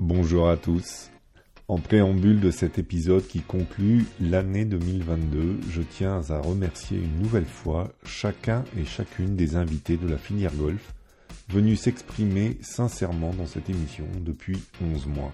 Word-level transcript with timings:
Bonjour 0.00 0.48
à 0.48 0.56
tous. 0.56 1.10
En 1.66 1.78
préambule 1.78 2.38
de 2.38 2.52
cet 2.52 2.78
épisode 2.78 3.26
qui 3.26 3.40
conclut 3.40 4.06
l'année 4.20 4.64
2022, 4.64 5.58
je 5.68 5.82
tiens 5.82 6.22
à 6.30 6.38
remercier 6.38 6.98
une 6.98 7.18
nouvelle 7.20 7.44
fois 7.44 7.92
chacun 8.06 8.64
et 8.78 8.84
chacune 8.84 9.34
des 9.34 9.56
invités 9.56 9.96
de 9.96 10.06
la 10.06 10.16
filière 10.16 10.54
golf 10.54 10.94
venus 11.48 11.80
s'exprimer 11.80 12.58
sincèrement 12.60 13.34
dans 13.34 13.46
cette 13.46 13.68
émission 13.68 14.04
depuis 14.20 14.62
11 14.80 15.08
mois. 15.08 15.32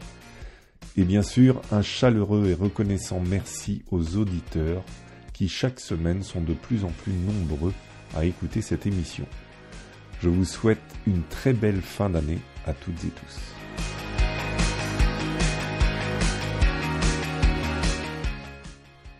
Et 0.96 1.04
bien 1.04 1.22
sûr, 1.22 1.60
un 1.70 1.82
chaleureux 1.82 2.46
et 2.48 2.54
reconnaissant 2.54 3.20
merci 3.20 3.82
aux 3.90 4.16
auditeurs 4.16 4.82
qui 5.34 5.46
chaque 5.46 5.78
semaine 5.78 6.22
sont 6.22 6.40
de 6.40 6.54
plus 6.54 6.84
en 6.84 6.90
plus 7.02 7.12
nombreux 7.12 7.74
à 8.16 8.24
écouter 8.24 8.62
cette 8.62 8.86
émission. 8.86 9.26
Je 10.22 10.30
vous 10.30 10.46
souhaite 10.46 10.80
une 11.06 11.22
très 11.24 11.52
belle 11.52 11.82
fin 11.82 12.08
d'année 12.08 12.38
à 12.66 12.72
toutes 12.72 13.04
et 13.04 13.08
tous. 13.08 13.63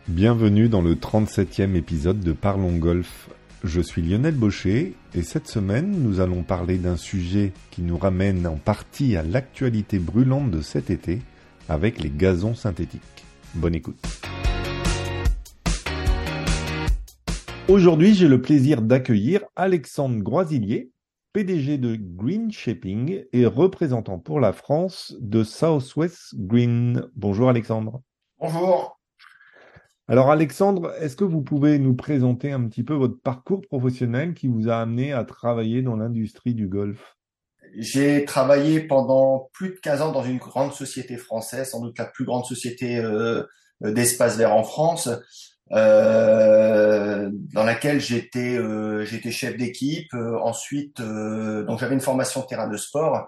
Bienvenue 0.09 0.69
dans 0.69 0.83
le 0.83 0.97
37e 0.97 1.75
épisode 1.77 2.21
de 2.21 2.33
Parlons 2.33 2.77
Golf. 2.77 3.31
Je 3.63 3.81
suis 3.81 4.03
Lionel 4.03 4.35
Baucher 4.35 4.93
et 5.15 5.23
cette 5.23 5.49
semaine 5.49 5.93
nous 6.03 6.21
allons 6.21 6.43
parler 6.43 6.77
d'un 6.77 6.99
sujet 6.99 7.55
qui 7.71 7.81
nous 7.81 7.97
ramène 7.97 8.47
en 8.47 8.57
partie 8.57 9.17
à 9.17 9.23
l'actualité 9.23 9.99
brûlante 9.99 10.51
de 10.51 10.61
cet 10.61 10.91
été 10.91 11.23
avec 11.71 12.03
les 12.03 12.11
gazons 12.11 12.55
synthétiques. 12.55 13.01
Bonne 13.55 13.75
écoute. 13.75 13.97
Aujourd'hui, 17.69 18.15
j'ai 18.15 18.29
le 18.29 18.43
plaisir 18.43 18.83
d'accueillir 18.83 19.41
Alexandre 19.57 20.23
Groisillier, 20.23 20.91
PDG 21.33 21.79
de 21.79 21.97
Green 21.99 22.53
Shaping 22.53 23.25
et 23.33 23.47
représentant 23.47 24.19
pour 24.19 24.39
la 24.39 24.53
France 24.53 25.17
de 25.19 25.45
Southwest 25.45 26.35
Green. 26.35 27.07
Bonjour 27.17 27.49
Alexandre. 27.49 28.03
Bonjour. 28.39 29.01
Alors 30.07 30.31
Alexandre, 30.31 30.93
est-ce 31.01 31.17
que 31.17 31.25
vous 31.25 31.41
pouvez 31.41 31.79
nous 31.79 31.95
présenter 31.95 32.53
un 32.53 32.69
petit 32.69 32.83
peu 32.83 32.93
votre 32.93 33.19
parcours 33.19 33.63
professionnel 33.63 34.35
qui 34.35 34.49
vous 34.49 34.69
a 34.69 34.77
amené 34.77 35.15
à 35.15 35.25
travailler 35.25 35.81
dans 35.81 35.97
l'industrie 35.97 36.53
du 36.53 36.69
golf? 36.69 37.17
J'ai 37.79 38.27
travaillé 38.27 38.81
pendant 38.81 39.49
plus 39.55 39.71
de 39.71 39.77
15 39.77 40.03
ans 40.03 40.13
dans 40.13 40.23
une 40.23 40.37
grande 40.37 40.75
société 40.75 41.17
française, 41.17 41.71
sans 41.71 41.81
doute 41.81 41.99
la 41.99 42.05
plus 42.05 42.27
grande 42.27 42.45
société 42.45 42.99
euh, 42.99 43.45
d'espace 43.81 44.37
vert 44.37 44.55
en 44.55 44.63
France, 44.63 45.09
euh, 45.73 47.31
dans 47.55 47.65
laquelle 47.65 47.99
j'étais 47.99 48.59
euh, 48.59 49.07
chef 49.07 49.57
d'équipe. 49.57 50.13
Ensuite, 50.13 51.01
donc 51.01 51.79
j'avais 51.79 51.95
une 51.95 52.01
formation 52.01 52.43
terrain 52.43 52.69
de 52.69 52.77
sport 52.77 53.27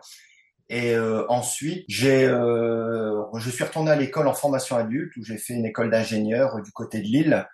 et 0.69 0.95
euh, 0.95 1.25
ensuite, 1.28 1.84
j'ai, 1.89 2.25
euh, 2.25 3.22
je 3.39 3.50
suis 3.50 3.64
retourné 3.64 3.91
à 3.91 3.97
l'école 3.97 4.27
en 4.27 4.34
formation 4.34 4.77
adulte 4.77 5.17
où 5.17 5.25
j'ai 5.25 5.39
fait 5.39 5.55
une 5.55 5.67
école 5.67 5.91
d'ingénieur 5.91 6.61
du 6.62 6.73
côté 6.73 6.98
de 6.98 7.05
Lille. 7.05 7.47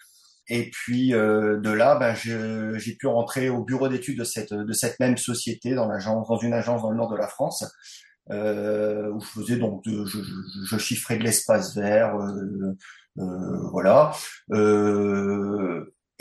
Et 0.49 0.71
puis 0.71 1.15
euh, 1.15 1.61
de 1.61 1.71
là, 1.71 1.97
ben, 1.97 2.15
j'ai 2.15 2.97
pu 2.97 3.07
rentrer 3.07 3.49
au 3.49 3.63
bureau 3.65 3.89
d'études 3.89 4.19
de 4.19 4.25
cette, 4.25 4.53
de 4.53 4.73
cette 4.73 4.99
même 4.99 5.17
société 5.17 5.75
dans, 5.75 5.87
l'agence, 5.89 6.29
dans 6.29 6.39
une 6.39 6.55
agence 6.55 6.83
dans 6.83 6.91
le 6.91 6.97
nord 6.97 7.11
de 7.11 7.17
la 7.17 7.29
France. 7.29 7.65
Euh, 8.31 9.11
où 9.11 9.21
je 9.21 9.27
faisais 9.27 9.57
donc 9.57 9.85
de, 9.85 10.05
je, 10.05 10.19
je, 10.19 10.65
je 10.65 10.79
chiffrais 10.79 11.19
de 11.19 11.25
l'espace 11.25 11.77
vert, 11.77 12.15
euh, 12.17 12.77
euh, 13.19 13.69
voilà. 13.73 14.13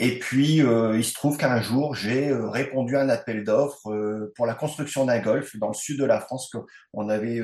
Euh, 0.02 0.06
et 0.06 0.18
puis, 0.18 0.62
euh, 0.62 0.96
il 0.96 1.04
se 1.04 1.14
trouve 1.14 1.36
qu'un 1.36 1.60
jour, 1.60 1.94
j'ai 1.94 2.28
euh, 2.28 2.48
répondu 2.48 2.96
à 2.96 3.02
un 3.02 3.08
appel 3.08 3.44
d'offres 3.44 3.90
euh, 3.90 4.32
pour 4.36 4.46
la 4.46 4.54
construction 4.54 5.04
d'un 5.04 5.20
golf 5.20 5.56
dans 5.56 5.68
le 5.68 5.74
sud 5.74 5.98
de 5.98 6.04
la 6.04 6.20
France. 6.20 6.50
On 6.92 7.08
avait 7.08 7.40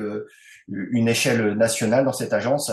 une 0.68 1.08
échelle 1.08 1.54
nationale 1.54 2.04
dans 2.04 2.12
cette 2.12 2.32
agence. 2.32 2.70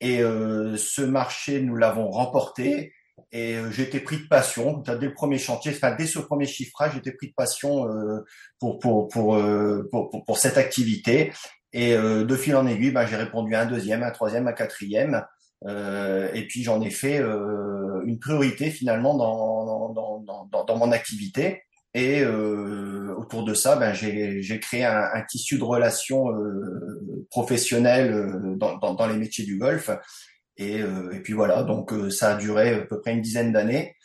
Et 0.00 0.18
ce 0.18 1.02
marché, 1.02 1.62
nous 1.62 1.76
l'avons 1.76 2.10
remporté. 2.10 2.92
Et 3.30 3.56
j'étais 3.70 4.00
pris 4.00 4.18
de 4.18 4.26
passion. 4.26 4.78
Dès 4.78 5.06
le 5.06 5.14
premier 5.14 5.38
chantier, 5.38 5.72
enfin, 5.72 5.94
dès 5.94 6.06
ce 6.06 6.18
premier 6.18 6.46
chiffrage, 6.46 6.92
j'étais 6.94 7.12
pris 7.12 7.28
de 7.28 7.34
passion 7.34 7.86
pour, 8.58 8.78
pour, 8.80 9.08
pour, 9.08 9.40
pour, 9.90 10.24
pour, 10.26 10.38
cette 10.38 10.58
activité. 10.58 11.32
Et 11.72 11.94
de 11.96 12.36
fil 12.36 12.56
en 12.56 12.66
aiguille, 12.66 12.90
ben, 12.90 13.06
j'ai 13.06 13.16
répondu 13.16 13.54
à 13.54 13.60
un 13.60 13.66
deuxième, 13.66 14.02
un 14.02 14.10
troisième, 14.10 14.48
un 14.48 14.52
quatrième. 14.52 15.24
Euh, 15.66 16.28
et 16.34 16.46
puis 16.46 16.62
j'en 16.62 16.80
ai 16.80 16.90
fait 16.90 17.20
euh, 17.20 18.02
une 18.04 18.18
priorité 18.18 18.70
finalement 18.70 19.16
dans, 19.16 19.92
dans, 19.92 20.48
dans, 20.50 20.64
dans, 20.64 20.76
mon 20.76 20.92
activité. 20.92 21.62
Et 21.94 22.22
euh, 22.22 23.14
autour 23.16 23.44
de 23.44 23.54
ça, 23.54 23.76
ben, 23.76 23.92
j'ai 23.92 24.60
créé 24.60 24.84
un, 24.84 25.08
un, 25.12 25.22
tissu 25.22 25.58
de 25.58 25.64
relations 25.64 26.32
euh, 26.32 27.26
professionnelles 27.30 28.12
euh, 28.12 28.56
dans, 28.56 28.78
dans, 28.78 28.94
dans, 28.94 29.06
les 29.06 29.16
métiers 29.16 29.44
du 29.44 29.58
golf. 29.58 29.90
Et, 30.56 30.80
et 30.80 31.20
puis 31.24 31.32
voilà, 31.32 31.62
donc 31.62 31.92
ça 32.10 32.34
a 32.34 32.36
duré 32.36 32.74
à 32.74 32.80
peu 32.82 33.00
près 33.00 33.14
une 33.14 33.22
dizaine 33.22 33.52
d'années. 33.52 33.96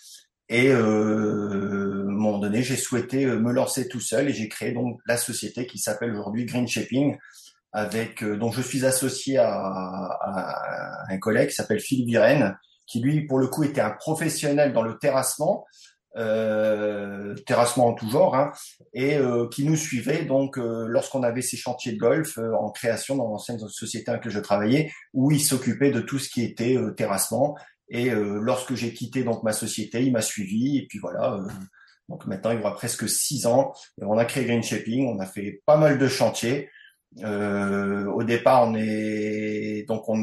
Et 0.50 0.72
à 0.72 0.78
un 0.78 2.04
moment 2.06 2.40
donné, 2.40 2.64
j'ai 2.64 2.78
souhaité 2.78 3.26
me 3.26 3.52
lancer 3.52 3.90
tout 3.90 4.00
seul 4.00 4.30
et 4.30 4.34
j'ai 4.34 4.48
créé 4.48 4.72
donc 4.72 4.98
la 5.06 5.18
société 5.18 5.68
qui 5.68 5.78
s'appelle 5.78 6.12
aujourd'hui 6.12 6.46
Green 6.46 6.66
Shaping, 6.66 7.18
avec 7.78 8.24
euh, 8.24 8.36
dont 8.38 8.52
je 8.52 8.62
suis 8.64 8.86
associé 8.88 9.38
à, 9.38 11.06
un 11.10 11.18
collègue 11.20 11.50
qui 11.50 11.56
s'appelle 11.56 11.80
Philippe 11.80 12.08
Virène, 12.08 12.58
qui 12.88 13.00
lui 13.00 13.28
pour 13.28 13.38
le 13.38 13.48
coup 13.48 13.64
était 13.64 13.82
un 13.82 13.92
professionnel 13.92 14.74
dans 14.74 14.82
le 14.82 14.98
terrassement, 14.98 15.64
euh, 16.18 17.36
terrassement 17.46 17.86
en 17.86 17.94
tout 17.94 18.10
genre, 18.10 18.34
hein, 18.34 18.52
et 18.94 19.18
euh, 19.18 19.48
qui 19.50 19.64
nous 19.64 19.76
suivait 19.76 20.26
donc 20.26 20.58
euh, 20.58 20.88
lorsqu'on 20.88 21.22
avait 21.22 21.44
ces 21.44 21.56
chantiers 21.56 21.92
de 21.92 22.00
golf 22.00 22.40
euh, 22.40 22.52
en 22.56 22.72
création 22.72 23.16
dans 23.16 23.28
l'ancienne 23.28 23.60
société 23.60 24.10
avec 24.10 24.22
laquelle 24.22 24.36
je 24.36 24.44
travaillais, 24.44 24.92
où 25.14 25.30
il 25.30 25.40
s'occupait 25.40 25.92
de 25.92 26.02
tout 26.02 26.18
ce 26.18 26.30
qui 26.30 26.44
était 26.44 26.78
terrassement. 26.96 27.56
Et 27.90 28.10
lorsque 28.10 28.74
j'ai 28.74 28.92
quitté 28.92 29.24
donc 29.24 29.44
ma 29.44 29.54
société, 29.54 30.04
il 30.04 30.12
m'a 30.12 30.22
suivi 30.22 30.78
et 30.78 30.88
puis 30.88 31.00
voilà. 31.00 31.40
donc 32.10 32.26
maintenant, 32.26 32.52
il 32.52 32.58
y 32.58 32.60
aura 32.60 32.76
presque 32.76 33.08
six 33.08 33.46
ans, 33.46 33.72
on 34.02 34.18
a 34.18 34.26
créé 34.26 34.44
Green 34.44 34.62
Shaping, 34.62 35.08
on 35.08 35.20
a 35.20 35.26
fait 35.26 35.62
pas 35.66 35.78
mal 35.78 35.98
de 35.98 36.08
chantiers. 36.10 36.70
Euh, 37.24 38.06
au 38.06 38.24
départ, 38.24 38.68
on 38.68 38.76
est 38.76 39.86
donc 39.88 40.08
on, 40.08 40.18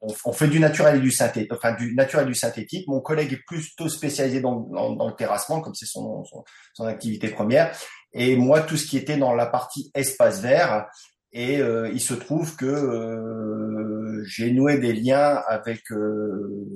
on, 0.00 0.14
on, 0.24 0.32
fait 0.32 0.48
du 0.48 0.60
naturel 0.60 0.96
et 0.96 1.00
du 1.00 1.10
synthétique, 1.10 1.52
enfin 1.52 1.74
du 1.74 1.94
naturel 1.94 2.26
et 2.26 2.28
du 2.28 2.34
synthétique. 2.34 2.86
Mon 2.88 3.00
collègue 3.00 3.32
est 3.32 3.44
plutôt 3.46 3.88
spécialisé 3.88 4.40
dans, 4.40 4.60
dans, 4.60 5.08
le 5.08 5.14
terrassement, 5.14 5.60
comme 5.60 5.74
c'est 5.74 5.86
son, 5.86 6.24
son, 6.24 6.44
son, 6.74 6.84
activité 6.84 7.28
première, 7.28 7.74
et 8.12 8.36
moi 8.36 8.60
tout 8.60 8.76
ce 8.76 8.86
qui 8.86 8.98
était 8.98 9.16
dans 9.16 9.34
la 9.34 9.46
partie 9.46 9.90
espace 9.94 10.42
vert. 10.42 10.86
Et 11.32 11.60
euh, 11.60 11.90
il 11.92 12.00
se 12.00 12.14
trouve 12.14 12.56
que 12.56 12.66
euh, 12.66 14.24
j'ai 14.24 14.50
noué 14.50 14.78
des 14.78 14.94
liens 14.94 15.42
avec 15.46 15.92
euh, 15.92 16.66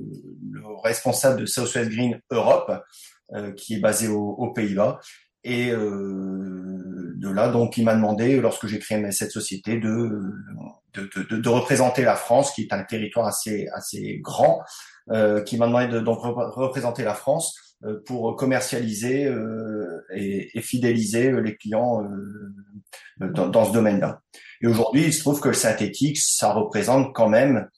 le 0.50 0.62
responsable 0.82 1.40
de 1.40 1.46
Southwest 1.46 1.90
Green 1.90 2.20
Europe, 2.30 2.70
euh, 3.34 3.52
qui 3.52 3.74
est 3.74 3.80
basé 3.80 4.08
aux 4.08 4.52
Pays-Bas, 4.52 5.00
et 5.44 5.70
euh, 5.70 6.91
de 7.22 7.30
là, 7.30 7.48
donc, 7.48 7.78
il 7.78 7.84
m'a 7.84 7.94
demandé, 7.94 8.40
lorsque 8.40 8.66
j'ai 8.66 8.80
créé 8.80 9.12
cette 9.12 9.30
société, 9.30 9.78
de, 9.78 10.34
de, 10.94 11.48
représenter 11.48 12.02
la 12.02 12.16
France, 12.16 12.52
qui 12.52 12.62
est 12.62 12.72
un 12.72 12.82
territoire 12.82 13.28
assez, 13.28 13.68
assez 13.72 14.18
grand, 14.20 14.60
euh, 15.10 15.40
qui 15.42 15.56
m'a 15.56 15.68
demandé 15.68 15.86
de 15.86 16.00
donc 16.00 16.18
représenter 16.20 17.04
la 17.04 17.14
France 17.14 17.78
euh, 17.84 18.02
pour 18.06 18.34
commercialiser 18.34 19.26
euh, 19.26 20.04
et, 20.12 20.60
fidéliser 20.62 21.30
les 21.40 21.56
clients 21.56 22.02
euh, 22.02 23.28
dans, 23.28 23.48
dans, 23.48 23.64
ce 23.66 23.72
domaine-là. 23.72 24.20
Et 24.60 24.66
aujourd'hui, 24.66 25.04
il 25.04 25.14
se 25.14 25.20
trouve 25.20 25.40
que 25.40 25.48
le 25.48 25.54
synthétique, 25.54 26.18
ça 26.18 26.52
représente 26.52 27.14
quand 27.14 27.28
même, 27.28 27.68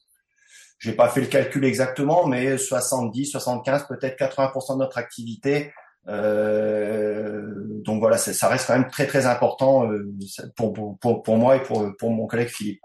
j'ai 0.78 0.92
pas 0.92 1.10
fait 1.10 1.20
le 1.20 1.26
calcul 1.26 1.66
exactement, 1.66 2.26
mais 2.26 2.56
70, 2.56 3.26
75, 3.26 3.88
peut-être 3.88 4.18
80% 4.18 4.74
de 4.74 4.78
notre 4.78 4.96
activité 4.96 5.70
donc 6.06 8.00
voilà, 8.00 8.18
ça 8.18 8.48
reste 8.48 8.66
quand 8.66 8.78
même 8.78 8.90
très 8.90 9.06
très 9.06 9.26
important 9.26 9.90
euh, 9.90 10.10
pour, 10.56 10.72
pour, 10.98 11.22
pour, 11.22 11.36
moi 11.36 11.56
et 11.56 11.62
pour, 11.62 11.86
pour 11.98 12.10
mon 12.10 12.26
collègue 12.26 12.48
Philippe. 12.48 12.80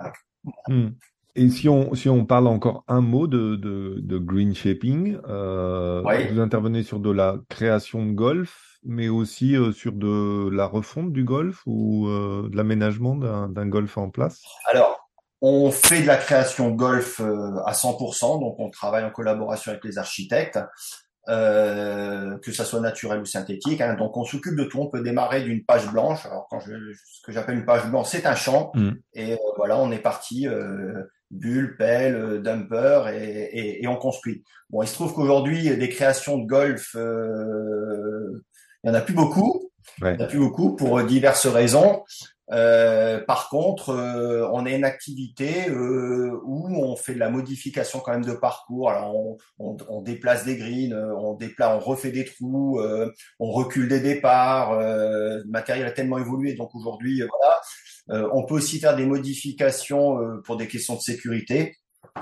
Hmm. 0.67 0.89
Et 1.35 1.49
si 1.49 1.69
on, 1.69 1.93
si 1.95 2.09
on 2.09 2.25
parle 2.25 2.47
encore 2.47 2.83
un 2.87 3.01
mot 3.01 3.27
de, 3.27 3.55
de, 3.55 3.99
de 3.99 4.17
green 4.17 4.55
shaping, 4.55 5.17
euh, 5.29 6.01
vous 6.31 6.39
intervenez 6.39 6.83
sur 6.83 6.99
de 6.99 7.11
la 7.11 7.37
création 7.49 8.05
de 8.05 8.11
golf, 8.11 8.79
mais 8.83 9.09
aussi 9.09 9.55
euh, 9.55 9.71
sur 9.71 9.93
de 9.93 10.49
la 10.49 10.65
refonte 10.65 11.13
du 11.13 11.23
golf 11.23 11.61
ou 11.65 12.07
euh, 12.07 12.49
de 12.51 12.57
l'aménagement 12.57 13.15
d'un 13.15 13.67
golf 13.67 13.97
en 13.97 14.09
place? 14.09 14.41
Alors, 14.65 15.09
on 15.41 15.71
fait 15.71 16.01
de 16.01 16.07
la 16.07 16.17
création 16.17 16.71
golf 16.71 17.21
à 17.21 17.71
100%, 17.71 18.41
donc 18.41 18.59
on 18.59 18.69
travaille 18.69 19.05
en 19.05 19.11
collaboration 19.11 19.71
avec 19.71 19.85
les 19.85 19.97
architectes. 19.97 20.59
Euh, 21.29 22.39
que 22.39 22.51
ça 22.51 22.65
soit 22.65 22.79
naturel 22.79 23.19
ou 23.19 23.25
synthétique. 23.25 23.81
Hein. 23.81 23.93
Donc 23.93 24.17
on 24.17 24.23
s'occupe 24.23 24.55
de 24.55 24.63
tout. 24.63 24.79
On 24.79 24.87
peut 24.87 25.03
démarrer 25.03 25.43
d'une 25.43 25.63
page 25.63 25.87
blanche. 25.91 26.25
Alors 26.25 26.47
quand 26.49 26.59
je, 26.59 26.71
ce 26.71 27.21
que 27.23 27.31
j'appelle 27.31 27.55
une 27.55 27.65
page 27.65 27.85
blanche, 27.87 28.07
c'est 28.07 28.25
un 28.25 28.33
champ. 28.33 28.71
Mm. 28.73 28.91
Et 29.13 29.33
euh, 29.33 29.37
voilà, 29.55 29.77
on 29.77 29.91
est 29.91 29.99
parti. 29.99 30.47
Euh, 30.47 31.03
bulle, 31.29 31.77
pelle, 31.77 32.15
euh, 32.15 32.39
dumper 32.39 33.11
et, 33.13 33.59
et, 33.59 33.83
et, 33.83 33.87
on 33.87 33.95
construit. 33.97 34.43
Bon, 34.71 34.81
il 34.81 34.87
se 34.87 34.95
trouve 34.95 35.13
qu'aujourd'hui 35.13 35.77
des 35.77 35.89
créations 35.89 36.39
de 36.39 36.47
golf, 36.47 36.95
il 36.95 38.87
y 38.87 38.89
en 38.89 38.95
a 38.95 39.01
plus 39.01 39.13
beaucoup. 39.13 39.69
Ouais. 40.01 40.15
Il 40.15 40.19
y 40.19 40.23
en 40.23 40.25
a 40.25 40.29
plus 40.29 40.39
beaucoup 40.39 40.75
pour 40.75 41.03
diverses 41.03 41.45
raisons. 41.45 42.03
Euh, 42.51 43.19
par 43.19 43.49
contre, 43.49 43.89
euh, 43.89 44.49
on 44.51 44.65
a 44.65 44.71
une 44.71 44.83
activité 44.83 45.69
euh, 45.69 46.39
où 46.43 46.67
on 46.67 46.95
fait 46.95 47.13
de 47.13 47.19
la 47.19 47.29
modification 47.29 47.99
quand 47.99 48.11
même 48.11 48.25
de 48.25 48.33
parcours. 48.33 48.89
Alors, 48.89 49.15
on, 49.15 49.37
on, 49.59 49.77
on 49.87 50.01
déplace 50.01 50.45
des 50.45 50.57
greens, 50.57 50.93
on 50.93 51.35
déplace, 51.35 51.71
on 51.75 51.79
refait 51.79 52.11
des 52.11 52.25
trous, 52.25 52.81
on 53.39 53.51
recule 53.51 53.87
des 53.87 53.99
départs. 53.99 54.79
le 54.79 55.43
matériel 55.49 55.85
a 55.85 55.91
tellement 55.91 56.17
évolué, 56.17 56.53
donc 56.53 56.73
aujourd'hui, 56.75 57.21
voilà. 57.21 58.29
on 58.33 58.45
peut 58.45 58.55
aussi 58.55 58.79
faire 58.79 58.95
des 58.95 59.05
modifications 59.05 60.17
pour 60.43 60.57
des 60.57 60.67
questions 60.67 60.95
de 60.95 61.01
sécurité. 61.01 61.77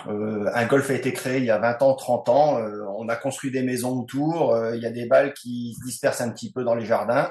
un 0.05 0.65
golf 0.65 0.89
a 0.89 0.93
été 0.93 1.13
créé 1.13 1.37
il 1.37 1.45
y 1.45 1.51
a 1.51 1.59
20 1.59 1.81
ans, 1.81 1.95
30 1.95 2.29
ans. 2.29 2.59
on 2.97 3.07
a 3.09 3.15
construit 3.15 3.51
des 3.51 3.63
maisons 3.63 3.99
autour. 3.99 4.57
il 4.73 4.81
y 4.81 4.85
a 4.85 4.91
des 4.91 5.05
balles 5.05 5.33
qui 5.33 5.75
se 5.79 5.85
dispersent 5.85 6.21
un 6.21 6.31
petit 6.31 6.51
peu 6.51 6.63
dans 6.63 6.75
les 6.75 6.85
jardins 6.85 7.29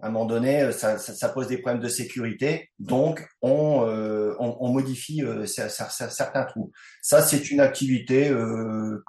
à 0.00 0.08
un 0.08 0.10
moment 0.10 0.26
donné, 0.26 0.62
euh, 0.62 0.72
ça, 0.72 0.98
ça, 0.98 1.14
ça, 1.14 1.28
pose 1.28 1.48
des 1.48 1.58
problèmes 1.58 1.82
de 1.82 1.88
sécurité, 1.88 2.70
donc 2.78 3.26
on, 3.42 3.86
euh, 3.86 4.34
on, 4.38 4.56
on, 4.60 4.68
modifie 4.70 5.22
euh, 5.22 5.46
certains 5.46 6.44
trous. 6.44 6.72
Ça, 7.00 7.22
c'est 7.22 7.50
une 7.50 7.60
activité, 7.60 8.28
euh, 8.28 9.02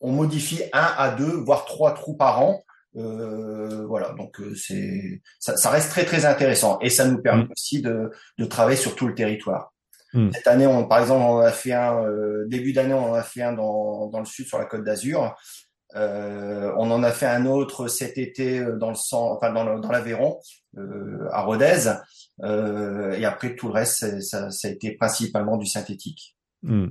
on 0.00 0.12
modifie 0.12 0.62
un 0.72 0.94
à 0.96 1.10
deux, 1.14 1.32
voire 1.32 1.64
trois 1.64 1.94
trous 1.94 2.16
par 2.16 2.42
an. 2.42 2.62
Voilà, 2.96 4.14
donc 4.16 4.40
c'est 4.54 5.20
ça, 5.40 5.56
ça, 5.56 5.70
reste 5.70 5.90
très 5.90 6.04
très 6.04 6.26
intéressant 6.26 6.78
et 6.80 6.90
ça 6.90 7.08
nous 7.08 7.20
permet 7.20 7.42
mmh. 7.42 7.52
aussi 7.52 7.82
de, 7.82 8.12
de 8.38 8.44
travailler 8.44 8.76
sur 8.76 8.94
tout 8.94 9.08
le 9.08 9.16
territoire. 9.16 9.72
Mmh. 10.12 10.30
Cette 10.32 10.46
année, 10.46 10.66
on, 10.68 10.86
par 10.86 11.00
exemple, 11.00 11.24
on 11.24 11.38
a 11.38 11.50
fait 11.50 11.72
un 11.72 12.06
début 12.46 12.72
d'année, 12.72 12.94
on 12.94 13.10
en 13.10 13.14
a 13.14 13.24
fait 13.24 13.42
un 13.42 13.52
dans, 13.52 14.06
dans 14.06 14.20
le 14.20 14.24
sud 14.24 14.46
sur 14.46 14.58
la 14.58 14.66
Côte 14.66 14.84
d'Azur. 14.84 15.34
Euh, 15.96 16.72
on 16.76 16.90
en 16.90 17.02
a 17.02 17.12
fait 17.12 17.26
un 17.26 17.46
autre 17.46 17.86
cet 17.86 18.18
été 18.18 18.58
euh, 18.58 18.76
dans 18.76 18.90
le 18.90 18.96
enfin 19.12 19.52
dans, 19.52 19.90
l'Aveyron, 19.90 20.38
euh, 20.76 21.28
à 21.30 21.42
Rodez. 21.42 21.92
et 22.42 23.24
après 23.24 23.54
tout 23.54 23.68
le 23.68 23.74
reste, 23.74 24.20
ça, 24.20 24.50
ça, 24.50 24.68
a 24.68 24.70
été 24.70 24.92
principalement 24.92 25.56
du 25.56 25.66
synthétique. 25.66 26.36
Hmm. 26.62 26.88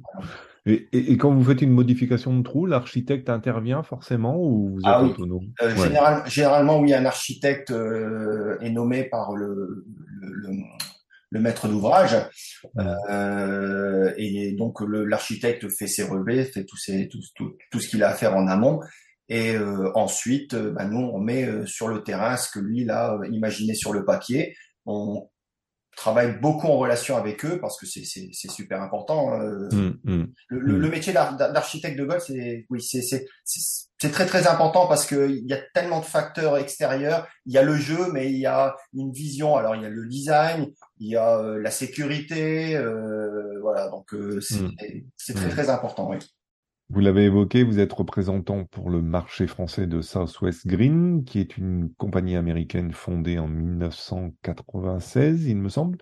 Et, 0.66 0.88
et, 0.94 1.18
quand 1.18 1.34
vous 1.34 1.44
faites 1.44 1.62
une 1.62 1.74
modification 1.74 2.38
de 2.38 2.42
trou, 2.42 2.66
l'architecte 2.66 3.30
intervient 3.30 3.84
forcément 3.84 4.38
ou 4.38 4.76
vous 4.76 4.80
êtes 4.80 4.86
ah 4.86 5.04
autonome? 5.04 5.52
Généralement, 6.26 6.80
oui, 6.80 6.94
un 6.94 7.04
architecte 7.04 7.72
est 7.72 8.70
nommé 8.70 9.04
par 9.04 9.34
le, 9.34 9.86
le, 10.22 10.32
le 10.32 10.50
maître 11.40 11.68
d'ouvrage. 11.68 12.16
Euh, 13.10 14.14
et 14.18 14.54
donc 14.54 14.80
l'architecte 14.82 15.68
fait 15.70 15.88
ses 15.88 16.04
relevés, 16.04 16.46
fait 16.46 16.66
tout, 16.66 16.78
ses, 16.78 17.08
tout, 17.08 17.20
tout, 17.36 17.56
tout 17.72 17.80
ce 17.80 17.88
qu'il 17.88 18.04
a 18.04 18.10
à 18.10 18.14
faire 18.14 18.36
en 18.36 18.48
amont. 18.48 18.80
Et 19.30 19.56
euh, 19.56 19.92
ensuite, 19.96 20.54
euh, 20.54 20.72
bah, 20.72 20.86
nous, 20.86 21.00
on 21.00 21.20
met 21.20 21.48
sur 21.66 21.88
le 21.88 22.04
terrain 22.04 22.38
ce 22.38 22.52
que 22.52 22.60
lui, 22.60 22.82
il 22.82 22.92
a 22.92 23.18
imaginé 23.32 23.74
sur 23.74 23.94
le 23.94 24.06
papier. 24.06 24.56
On 24.86 25.30
travaille 25.96 26.40
beaucoup 26.40 26.68
en 26.68 26.78
relation 26.78 27.18
avec 27.18 27.46
eux 27.46 27.60
parce 27.60 27.80
que 27.80 27.86
c'est 27.86 28.52
super 28.52 28.82
important. 28.82 29.34
Hein, 29.34 29.70
mmh, 29.72 29.94
mmh, 30.04 30.26
le, 30.48 30.60
mmh. 30.60 30.78
le, 30.78 30.90
métier 30.90 31.14
d'architecte 31.14 31.98
de 31.98 32.06
golf, 32.06 32.24
c'est 32.26 32.66
oui, 32.70 32.82
c'est 32.82 34.12
très 34.12 34.26
très 34.26 34.48
important 34.48 34.88
parce 34.88 35.06
que 35.06 35.30
il 35.30 35.48
y 35.48 35.54
a 35.54 35.60
tellement 35.74 36.00
de 36.00 36.06
facteurs 36.06 36.58
extérieurs. 36.58 37.28
Il 37.46 37.54
y 37.54 37.58
a 37.58 37.64
le 37.64 37.76
jeu, 37.76 38.12
mais 38.12 38.32
il 38.32 38.38
y 38.38 38.46
a 38.46 38.76
une 38.94 39.12
vision. 39.12 39.56
Alors 39.56 39.76
il 39.76 39.84
y 39.84 39.86
a 39.86 39.90
le 39.90 40.08
design, 40.08 40.68
il 41.00 41.10
y 41.10 41.16
a 41.16 41.38
euh, 41.38 41.60
la 41.60 41.72
sécurité, 41.72 42.76
euh, 42.76 43.60
voilà. 43.62 43.90
Donc 43.90 44.14
euh, 44.14 44.40
c'est 45.18 45.34
très 45.34 45.50
très 45.50 45.70
important. 45.70 46.10
Oui. 46.10 46.18
Vous 46.94 47.00
l'avez 47.00 47.24
évoqué, 47.24 47.64
vous 47.64 47.80
êtes 47.80 47.92
représentant 47.92 48.66
pour 48.66 48.92
le 48.92 49.02
marché 49.02 49.48
français 49.48 49.88
de 49.88 50.00
Southwest 50.02 50.68
Green, 50.68 51.24
qui 51.26 51.40
est 51.40 51.58
une 51.58 51.92
compagnie 51.96 52.36
américaine 52.36 52.92
fondée 52.92 53.40
en 53.40 53.48
1996, 53.48 55.46
il 55.46 55.58
me 55.58 55.70
semble. 55.70 55.98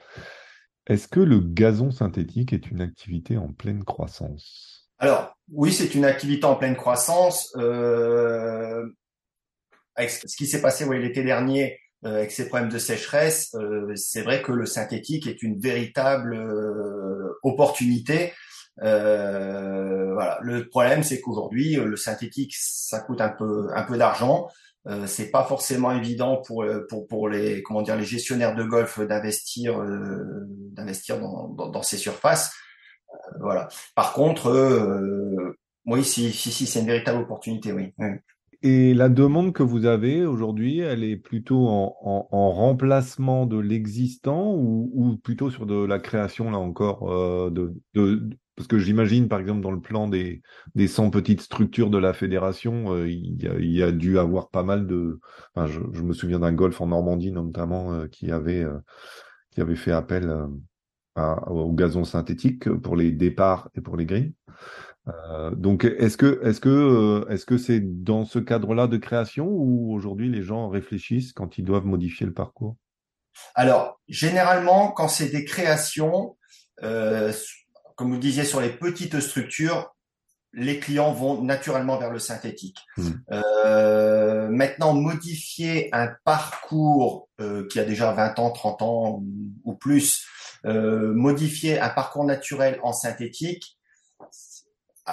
Est-ce 0.87 1.07
que 1.07 1.21
le 1.21 1.39
gazon 1.39 1.91
synthétique 1.91 2.51
est 2.51 2.69
une 2.69 2.81
activité 2.81 3.37
en 3.37 3.53
pleine 3.53 3.85
croissance? 3.85 4.91
Alors, 4.99 5.37
oui, 5.53 5.71
c'est 5.71 5.95
une 5.95 6.03
activité 6.03 6.43
en 6.43 6.55
pleine 6.55 6.75
croissance. 6.75 7.53
Euh, 7.55 8.85
avec 9.95 10.09
ce 10.09 10.35
qui 10.35 10.45
s'est 10.45 10.61
passé 10.61 10.85
l'été 10.99 11.23
dernier, 11.23 11.79
euh, 12.03 12.15
avec 12.15 12.31
ces 12.31 12.49
problèmes 12.49 12.67
de 12.67 12.79
sécheresse, 12.79 13.55
euh, 13.55 13.95
c'est 13.95 14.23
vrai 14.23 14.41
que 14.41 14.51
le 14.51 14.65
synthétique 14.65 15.25
est 15.25 15.41
une 15.41 15.57
véritable 15.57 16.37
opportunité 17.43 18.33
euh, 18.81 20.13
voilà. 20.13 20.39
Le 20.41 20.67
problème, 20.67 21.03
c'est 21.03 21.21
qu'aujourd'hui, 21.21 21.77
euh, 21.77 21.85
le 21.85 21.97
synthétique, 21.97 22.53
ça 22.57 22.99
coûte 22.99 23.21
un 23.21 23.29
peu, 23.29 23.69
un 23.75 23.83
peu 23.83 23.97
d'argent. 23.97 24.47
Euh, 24.87 25.05
c'est 25.05 25.29
pas 25.29 25.43
forcément 25.43 25.91
évident 25.91 26.41
pour, 26.45 26.63
euh, 26.63 26.87
pour, 26.89 27.07
pour 27.07 27.29
les, 27.29 27.61
comment 27.61 27.83
dire, 27.83 27.95
les 27.95 28.05
gestionnaires 28.05 28.55
de 28.55 28.63
golf 28.63 28.99
d'investir, 28.99 29.79
euh, 29.79 30.47
d'investir 30.71 31.19
dans, 31.19 31.49
dans, 31.49 31.83
ces 31.83 31.97
surfaces. 31.97 32.51
voilà. 33.39 33.67
Par 33.95 34.13
contre, 34.13 34.49
oui, 35.85 36.03
si, 36.03 36.31
si, 36.31 36.51
si, 36.51 36.65
c'est 36.65 36.79
une 36.79 36.87
véritable 36.87 37.21
opportunité, 37.21 37.73
oui. 37.73 37.93
Et 38.63 38.93
la 38.93 39.09
demande 39.09 39.53
que 39.53 39.63
vous 39.63 39.85
avez 39.85 40.23
aujourd'hui, 40.23 40.79
elle 40.79 41.03
est 41.03 41.17
plutôt 41.17 41.67
en, 41.67 41.95
en, 42.03 42.27
en 42.31 42.51
remplacement 42.51 43.47
de 43.47 43.57
l'existant 43.57 44.53
ou, 44.53 44.91
ou, 44.93 45.17
plutôt 45.17 45.49
sur 45.49 45.65
de 45.65 45.83
la 45.83 45.97
création, 45.97 46.51
là 46.51 46.59
encore, 46.59 47.11
euh, 47.11 47.49
de, 47.49 47.73
de, 47.95 48.29
parce 48.61 48.67
que 48.67 48.77
j'imagine, 48.77 49.27
par 49.27 49.39
exemple, 49.39 49.61
dans 49.61 49.71
le 49.71 49.81
plan 49.81 50.07
des, 50.07 50.43
des 50.75 50.87
100 50.87 51.09
petites 51.09 51.41
structures 51.41 51.89
de 51.89 51.97
la 51.97 52.13
fédération, 52.13 52.93
euh, 52.93 53.09
il, 53.09 53.41
y 53.41 53.81
a, 53.81 53.89
y 53.89 53.93
dû 53.93 54.19
avoir 54.19 54.51
pas 54.51 54.61
mal 54.61 54.85
de... 54.85 55.19
Enfin, 55.55 55.65
je, 55.65 55.79
me 56.03 56.13
souviens 56.13 56.37
d'un 56.37 56.53
golf 56.53 56.79
en 56.79 56.85
Normandie, 56.85 57.31
notamment, 57.31 57.91
euh, 57.91 58.07
qui, 58.07 58.31
avait, 58.31 58.63
euh, 58.63 58.77
qui 59.49 59.61
avait 59.61 59.75
fait 59.75 59.91
appel 59.91 60.31
au 61.15 61.71
gazon 61.73 62.03
synthétique 62.03 62.71
pour 62.71 62.95
les 62.95 63.11
départs 63.11 63.69
et 63.73 63.81
pour 63.81 63.97
les 63.97 64.05
greens. 64.05 64.31
donc, 65.53 65.83
est-ce 65.83 66.17
que 66.17 66.39
est-ce 66.43 66.61
que 66.61 67.25
est-ce 67.29 67.47
que 67.47 67.57
c'est 67.57 67.81
dans 67.81 68.25
ce 68.25 68.37
cadre-là 68.37 68.85
de 68.85 68.97
création 68.97 69.47
ou 69.47 69.91
aujourd'hui 69.91 70.29
les 70.29 70.43
gens 70.43 70.69
réfléchissent 70.69 71.33
quand 71.33 71.57
ils 71.57 71.65
doivent 71.65 71.87
modifier 71.87 72.27
le 72.27 72.33
parcours? 72.33 72.77
Alors, 73.55 73.99
généralement, 74.07 74.91
quand 74.91 75.07
c'est 75.07 75.29
des 75.29 75.45
créations, 75.45 76.37
comme 78.01 78.13
vous 78.13 78.17
disiez, 78.17 78.45
sur 78.45 78.61
les 78.61 78.71
petites 78.71 79.19
structures, 79.19 79.93
les 80.53 80.79
clients 80.79 81.13
vont 81.13 81.43
naturellement 81.43 81.99
vers 81.99 82.09
le 82.09 82.17
synthétique. 82.17 82.79
Hmm. 82.97 83.11
Euh, 83.31 84.49
maintenant, 84.49 84.95
modifier 84.95 85.93
un 85.93 86.09
parcours 86.23 87.29
euh, 87.39 87.67
qui 87.67 87.79
a 87.79 87.83
déjà 87.83 88.11
20 88.11 88.39
ans, 88.39 88.49
30 88.49 88.81
ans 88.81 89.23
ou, 89.63 89.75
plus, 89.75 90.25
euh, 90.65 91.13
modifier 91.13 91.79
un 91.79 91.89
parcours 91.89 92.25
naturel 92.25 92.79
en 92.81 92.91
synthétique, 92.91 93.77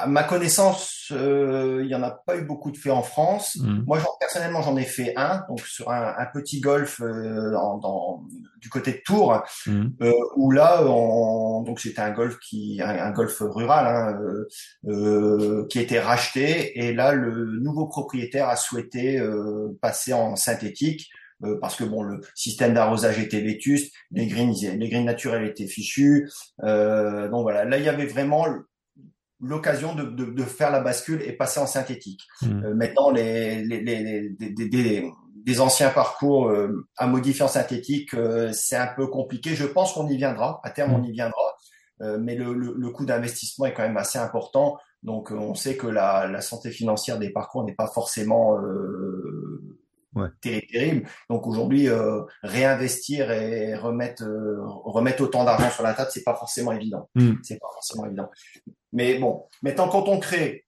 à 0.02 0.06
ma 0.06 0.22
connaissance, 0.22 1.10
euh, 1.12 1.80
il 1.84 1.90
y 1.90 1.94
en 1.94 2.02
a 2.02 2.10
pas 2.10 2.36
eu 2.36 2.42
beaucoup 2.42 2.70
de 2.70 2.76
faits 2.76 2.92
en 2.92 3.02
France. 3.02 3.56
Mmh. 3.56 3.84
Moi, 3.86 3.98
personnellement, 4.20 4.62
j'en 4.62 4.76
ai 4.76 4.84
fait 4.84 5.12
un, 5.16 5.44
donc 5.48 5.60
sur 5.60 5.90
un, 5.90 6.14
un 6.16 6.26
petit 6.26 6.60
golf 6.60 7.00
euh, 7.00 7.52
dans, 7.52 8.24
du 8.60 8.68
côté 8.68 8.92
de 8.92 9.00
Tours, 9.04 9.42
mmh. 9.66 9.86
euh, 10.02 10.12
où 10.36 10.50
là, 10.50 10.84
on, 10.84 11.62
donc 11.62 11.80
c'était 11.80 12.00
un 12.00 12.12
golf 12.12 12.38
qui, 12.38 12.80
un, 12.82 13.10
golf 13.10 13.36
rural, 13.40 13.86
hein, 13.86 14.20
euh, 14.88 15.66
qui 15.68 15.78
était 15.78 16.00
racheté, 16.00 16.78
et 16.78 16.92
là, 16.92 17.12
le 17.12 17.58
nouveau 17.60 17.86
propriétaire 17.86 18.48
a 18.48 18.56
souhaité 18.56 19.20
passer 19.80 20.12
en 20.12 20.36
synthétique. 20.36 21.10
parce 21.60 21.76
que 21.76 21.84
bon, 21.84 22.02
le 22.02 22.20
système 22.34 22.74
d'arrosage 22.74 23.18
était 23.18 23.40
vétuste, 23.40 23.94
les 24.10 24.26
greens, 24.26 24.54
les 24.76 24.88
greens 24.88 25.04
naturels 25.04 25.46
étaient 25.46 25.66
fichus, 25.66 26.30
donc 26.62 27.42
voilà. 27.42 27.64
Là, 27.64 27.78
il 27.78 27.84
y 27.84 27.88
avait 27.88 28.06
vraiment 28.06 28.46
l'occasion 29.40 29.94
de, 29.94 30.04
de, 30.04 30.24
de, 30.26 30.42
faire 30.42 30.70
la 30.70 30.80
bascule 30.80 31.22
et 31.22 31.32
passer 31.32 31.60
en 31.60 31.66
synthétique. 31.66 32.26
Mmh. 32.42 32.64
Euh, 32.64 32.74
maintenant, 32.74 33.10
les, 33.10 33.62
les, 33.62 33.80
les, 33.80 34.34
les 34.40 35.12
des 35.34 35.60
anciens 35.60 35.88
parcours 35.88 36.48
euh, 36.48 36.86
à 36.96 37.06
modifier 37.06 37.42
en 37.42 37.48
synthétique, 37.48 38.12
euh, 38.12 38.52
c'est 38.52 38.76
un 38.76 38.88
peu 38.88 39.06
compliqué. 39.06 39.54
Je 39.54 39.64
pense 39.64 39.94
qu'on 39.94 40.08
y 40.08 40.16
viendra. 40.16 40.60
À 40.62 40.70
terme, 40.70 40.92
on 40.92 40.98
mmh. 40.98 41.06
y 41.06 41.12
viendra. 41.12 41.56
mais 42.20 42.34
le, 42.34 42.52
le, 42.52 42.74
le 42.76 42.90
coût 42.90 43.06
d'investissement 43.06 43.66
est 43.66 43.72
quand 43.72 43.82
même 43.82 43.96
assez 43.96 44.18
important. 44.18 44.76
Donc, 45.02 45.30
on 45.30 45.54
sait 45.54 45.76
que 45.76 45.86
la, 45.86 46.26
la 46.26 46.40
santé 46.40 46.70
financière 46.70 47.18
des 47.18 47.30
parcours 47.30 47.64
n'est 47.64 47.74
pas 47.74 47.86
forcément 47.86 48.58
ouais. 50.14 50.28
terrible. 50.40 51.08
Donc 51.28 51.46
aujourd'hui, 51.46 51.88
euh, 51.88 52.22
réinvestir 52.42 53.30
et 53.30 53.74
remettre 53.74 54.24
euh, 54.24 54.58
remettre 54.62 55.22
autant 55.22 55.44
d'argent 55.44 55.70
sur 55.70 55.82
la 55.82 55.94
table, 55.94 56.10
c'est 56.12 56.24
pas 56.24 56.34
forcément 56.34 56.72
évident. 56.72 57.08
Mm. 57.14 57.34
C'est 57.42 57.58
pas 57.58 57.68
forcément 57.72 58.06
évident. 58.06 58.30
Mais 58.92 59.18
bon, 59.18 59.46
maintenant 59.62 59.88
quand 59.88 60.08
on 60.08 60.18
crée, 60.18 60.64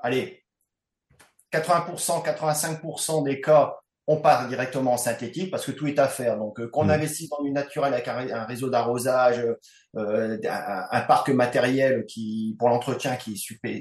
allez, 0.00 0.44
80%, 1.52 2.24
85% 2.24 3.24
des 3.24 3.40
cas, 3.40 3.76
on 4.06 4.16
part 4.16 4.48
directement 4.48 4.94
en 4.94 4.96
synthétique 4.96 5.50
parce 5.50 5.64
que 5.64 5.72
tout 5.72 5.86
est 5.86 5.98
à 5.98 6.08
faire. 6.08 6.38
Donc, 6.38 6.60
euh, 6.60 6.68
qu'on 6.68 6.84
mm. 6.84 6.90
investisse 6.90 7.30
dans 7.30 7.42
du 7.42 7.52
naturel 7.52 7.94
avec 7.94 8.08
un, 8.08 8.44
réseau 8.44 8.68
d'arrosage, 8.68 9.44
euh, 9.96 10.38
un, 10.44 10.86
un, 10.90 11.00
parc 11.02 11.28
matériel 11.28 12.04
qui, 12.06 12.56
pour 12.58 12.68
l'entretien, 12.68 13.16
qui 13.16 13.34
est 13.34 13.36
super, 13.36 13.80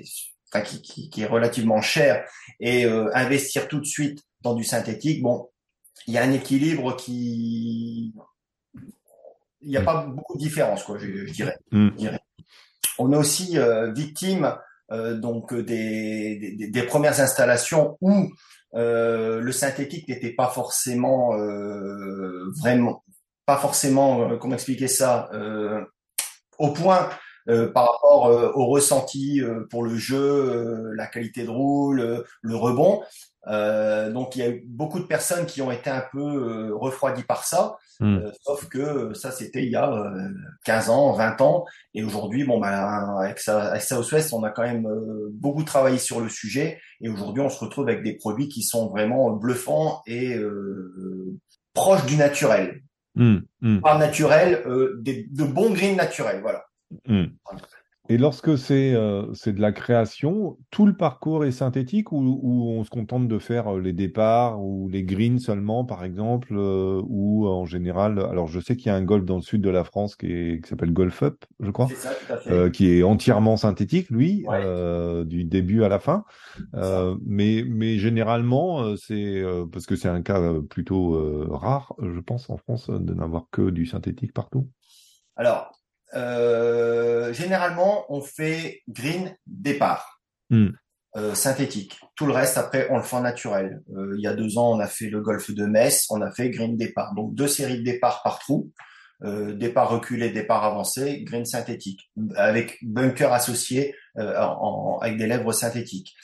enfin, 0.53 0.63
qui, 0.63 0.81
qui, 0.81 1.09
qui, 1.09 1.21
est 1.23 1.27
relativement 1.27 1.81
cher, 1.81 2.25
et 2.59 2.85
euh, 2.85 3.09
investir 3.15 3.67
tout 3.67 3.79
de 3.79 3.85
suite 3.85 4.21
dans 4.41 4.53
du 4.53 4.63
synthétique, 4.63 5.23
bon, 5.23 5.49
il 6.07 6.13
y 6.13 6.17
a 6.17 6.23
un 6.23 6.31
équilibre 6.31 6.95
qui 6.95 8.13
il 9.63 9.69
n'y 9.69 9.77
a 9.77 9.81
pas 9.83 10.07
beaucoup 10.07 10.35
de 10.35 10.39
différence, 10.39 10.83
quoi, 10.83 10.97
je, 10.97 11.31
dirais. 11.31 11.55
Mm. 11.71 11.89
On 12.99 13.11
est 13.13 13.17
aussi 13.17 13.57
victime 13.93 14.55
donc 14.89 15.53
des, 15.53 16.55
des, 16.57 16.67
des, 16.67 16.83
premières 16.83 17.19
installations 17.21 17.97
où 18.01 18.29
le 18.73 19.51
synthétique 19.51 20.07
n'était 20.09 20.33
pas 20.33 20.47
forcément 20.47 21.31
vraiment 22.61 23.03
pas 23.45 23.57
forcément 23.57 24.37
comment 24.37 24.55
expliquer 24.55 24.87
ça 24.87 25.29
au 26.57 26.71
point 26.71 27.09
euh, 27.49 27.71
par 27.71 27.91
rapport 27.91 28.27
euh, 28.27 28.51
au 28.53 28.67
ressenti 28.67 29.41
euh, 29.41 29.65
pour 29.71 29.83
le 29.83 29.95
jeu, 29.95 30.91
la 30.93 31.07
qualité 31.07 31.43
de 31.43 31.49
roule, 31.49 32.23
le 32.41 32.55
rebond. 32.55 33.01
donc 34.13 34.35
il 34.35 34.39
y 34.39 34.41
a 34.43 34.49
eu 34.49 34.63
beaucoup 34.67 34.99
de 34.99 35.05
personnes 35.05 35.47
qui 35.47 35.61
ont 35.61 35.71
été 35.71 35.89
un 35.89 36.03
peu 36.11 36.73
refroidies 36.73 37.23
par 37.23 37.43
ça. 37.43 37.77
Hmm. 38.01 38.17
sauf 38.41 38.67
que 38.67 39.13
ça 39.13 39.29
c'était 39.29 39.63
il 39.63 39.69
y 39.69 39.75
a 39.75 40.11
15 40.65 40.89
ans, 40.89 41.13
20 41.13 41.39
ans, 41.41 41.65
et 41.93 42.03
aujourd'hui 42.03 42.43
bon 42.43 42.59
ben 42.59 42.67
avec 43.21 43.37
ça 43.37 43.65
avec 43.65 43.83
Southwest 43.83 44.33
on 44.33 44.43
a 44.43 44.49
quand 44.49 44.63
même 44.63 44.87
beaucoup 45.31 45.63
travaillé 45.63 45.99
sur 45.99 46.19
le 46.19 46.27
sujet, 46.27 46.79
et 46.99 47.09
aujourd'hui 47.09 47.43
on 47.43 47.49
se 47.49 47.59
retrouve 47.63 47.87
avec 47.87 48.01
des 48.03 48.15
produits 48.15 48.49
qui 48.49 48.63
sont 48.63 48.89
vraiment 48.89 49.29
bluffants 49.29 50.01
et 50.07 50.35
proches 51.75 52.05
du 52.07 52.17
naturel. 52.17 52.81
Hmm. 53.13 53.37
Hmm. 53.61 53.81
Pas 53.81 53.99
naturel, 53.99 54.63
de 54.65 55.43
bons 55.43 55.69
greens 55.69 55.95
naturels, 55.95 56.41
voilà. 56.41 56.65
Hmm. 57.05 57.25
Et 58.11 58.17
lorsque 58.17 58.57
c'est 58.57 58.93
euh, 58.93 59.33
c'est 59.33 59.53
de 59.53 59.61
la 59.61 59.71
création, 59.71 60.57
tout 60.69 60.85
le 60.85 60.97
parcours 60.97 61.45
est 61.45 61.53
synthétique 61.53 62.11
ou, 62.11 62.41
on 62.43 62.83
se 62.83 62.89
contente 62.89 63.29
de 63.29 63.39
faire 63.39 63.73
euh, 63.73 63.79
les 63.79 63.93
départs 63.93 64.61
ou 64.61 64.89
les 64.89 65.03
greens 65.03 65.39
seulement, 65.39 65.85
par 65.85 66.03
exemple, 66.03 66.53
euh, 66.57 67.01
ou 67.07 67.47
en 67.47 67.65
général, 67.65 68.19
alors 68.19 68.47
je 68.47 68.59
sais 68.59 68.75
qu'il 68.75 68.87
y 68.87 68.89
a 68.89 68.95
un 68.95 69.03
golf 69.05 69.23
dans 69.23 69.37
le 69.37 69.41
sud 69.41 69.61
de 69.61 69.69
la 69.69 69.85
France 69.85 70.17
qui, 70.17 70.59
qui 70.61 70.69
s'appelle 70.69 70.91
Golf 70.91 71.23
Up, 71.23 71.45
je 71.61 71.71
crois, 71.71 71.87
qui 72.73 72.91
est 72.91 73.01
entièrement 73.01 73.55
synthétique, 73.55 74.09
lui, 74.09 74.45
du 75.25 75.45
début 75.45 75.85
à 75.85 75.87
la 75.87 75.99
fin. 75.99 76.25
mais, 77.25 77.63
mais 77.65 77.97
généralement, 77.97 78.97
c'est 78.97 79.41
parce 79.71 79.85
que 79.85 79.95
c'est 79.95 80.09
un 80.09 80.21
cas 80.21 80.53
plutôt 80.69 81.47
rare, 81.49 81.95
je 82.01 82.19
pense, 82.19 82.49
en 82.49 82.57
France, 82.57 82.89
de 82.89 83.13
n'avoir 83.13 83.45
que 83.51 83.69
du 83.69 83.85
synthétique 83.85 84.33
partout. 84.33 84.67
Alors, 85.37 85.71
euh, 86.13 87.33
généralement, 87.33 88.05
on 88.09 88.21
fait 88.21 88.81
green 88.87 89.35
départ, 89.47 90.21
hmm. 90.49 90.69
euh, 91.15 91.35
synthétique. 91.35 91.99
Tout 92.15 92.25
le 92.25 92.33
reste, 92.33 92.57
après, 92.57 92.87
on 92.89 92.97
le 92.97 93.03
fait 93.03 93.15
en 93.15 93.21
naturel. 93.21 93.81
Euh, 93.95 94.13
il 94.17 94.23
y 94.23 94.27
a 94.27 94.33
deux 94.33 94.57
ans, 94.57 94.75
on 94.75 94.79
a 94.79 94.87
fait 94.87 95.09
le 95.09 95.21
golf 95.21 95.51
de 95.51 95.65
Metz, 95.65 96.05
on 96.09 96.21
a 96.21 96.31
fait 96.31 96.49
green 96.49 96.77
départ. 96.77 97.13
Donc, 97.15 97.33
deux 97.35 97.47
séries 97.47 97.79
de 97.79 97.83
départ 97.83 98.21
par 98.23 98.39
trou. 98.39 98.71
départ 99.23 99.89
reculé, 99.89 100.31
départ 100.31 100.63
avancé, 100.63 101.21
green 101.23 101.45
synthétique, 101.45 102.11
avec 102.35 102.77
bunker 102.81 103.31
associé 103.31 103.93
avec 104.15 105.17
des 105.17 105.27
lèvres 105.27 105.53
synthétiques. 105.53 106.15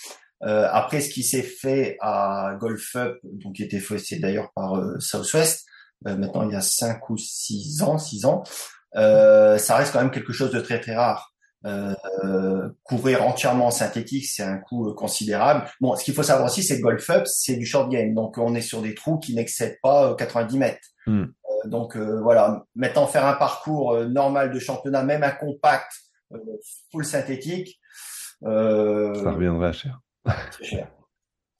après, 0.41 1.01
ce 1.01 1.09
qui 1.09 1.23
s'est 1.23 1.43
fait 1.43 1.97
à 2.01 2.57
Golf 2.59 2.95
Up, 2.95 3.19
donc 3.23 3.55
qui 3.55 3.63
était 3.63 3.79
fait 3.79 4.19
d'ailleurs 4.19 4.51
par 4.55 4.81
Southwest, 4.99 5.67
maintenant 6.05 6.49
il 6.49 6.53
y 6.53 6.55
a 6.55 6.61
cinq 6.61 7.07
ou 7.11 7.17
six 7.17 7.83
ans, 7.83 7.99
six 7.99 8.25
ans, 8.25 8.43
euh, 8.43 8.76
ça 8.97 9.75
reste 9.75 9.93
quand 9.93 10.01
même 10.01 10.11
quelque 10.11 10.33
chose 10.33 10.51
de 10.51 10.59
très 10.59 10.79
très 10.79 10.95
rare. 10.95 11.33
Euh, 11.65 12.69
couvrir 12.83 13.25
entièrement 13.25 13.67
en 13.67 13.71
synthétique, 13.71 14.25
c'est 14.25 14.43
un 14.43 14.57
coût 14.57 14.93
considérable. 14.93 15.67
Bon, 15.81 15.95
ce 15.95 16.03
qu'il 16.03 16.13
faut 16.13 16.23
savoir 16.23 16.45
aussi, 16.45 16.63
c'est 16.63 16.77
que 16.77 16.83
Golf 16.83 17.09
Up, 17.09 17.25
c'est 17.25 17.55
du 17.55 17.65
short 17.65 17.89
game, 17.89 18.13
donc 18.13 18.37
on 18.37 18.53
est 18.55 18.61
sur 18.61 18.81
des 18.81 18.93
trous 18.93 19.17
qui 19.17 19.33
n'excèdent 19.33 19.79
pas 19.81 20.15
90 20.15 20.55
euh, 20.55 20.59
mètres. 20.59 20.87
Euh, 21.07 21.25
donc 21.65 21.97
euh, 21.97 22.21
voilà, 22.21 22.63
maintenant 22.75 23.07
faire 23.07 23.25
un 23.25 23.33
parcours 23.33 23.97
normal 24.05 24.51
de 24.51 24.59
championnat, 24.59 25.03
même 25.03 25.23
un 25.23 25.31
compact 25.31 25.91
full 26.91 27.05
synthétique, 27.05 27.79
ça 28.43 28.49
reviendrait 28.49 29.69
à 29.69 29.73
cher. 29.73 29.99
Très 30.51 30.63
cher. 30.63 30.87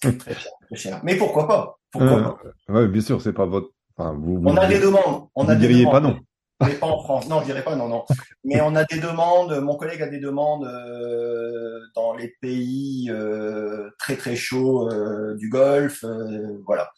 très 0.02 0.36
cher, 0.36 0.52
très 0.68 0.76
cher. 0.76 1.02
Mais 1.04 1.16
pourquoi 1.16 1.48
pas? 1.48 1.80
Pourquoi 1.92 2.38
pas? 2.68 2.74
ouais, 2.74 2.88
bien 2.88 3.02
sûr, 3.02 3.22
c'est 3.22 3.34
pas 3.34 3.46
votre. 3.46 3.70
Enfin, 3.98 4.14
vous, 4.14 4.42
on 4.46 4.56
a 4.56 4.68
des 4.68 4.80
demandes. 4.80 5.28
On 5.36 5.46
vous 5.46 5.52
a 5.52 5.56
diriez 5.56 5.86
pas 5.86 6.00
non 6.00 6.20
mais 6.62 6.74
pas 6.74 6.88
en 6.88 7.04
France. 7.04 7.28
Non, 7.28 7.40
je 7.42 7.46
dirais 7.46 7.64
pas 7.64 7.76
non, 7.76 7.88
non. 7.88 8.06
Mais 8.44 8.62
on 8.62 8.76
a 8.76 8.84
des 8.84 9.00
demandes. 9.00 9.60
Mon 9.60 9.76
collègue 9.76 10.02
a 10.02 10.08
des 10.08 10.20
demandes 10.20 10.66
euh, 10.66 11.80
dans 11.96 12.14
les 12.16 12.30
pays 12.42 13.10
euh, 13.12 13.90
très 14.00 14.16
très 14.16 14.36
chauds 14.36 14.90
euh, 14.92 15.36
du 15.36 15.50
Golfe, 15.50 16.04
euh, 16.04 16.62
voilà. 16.66 16.92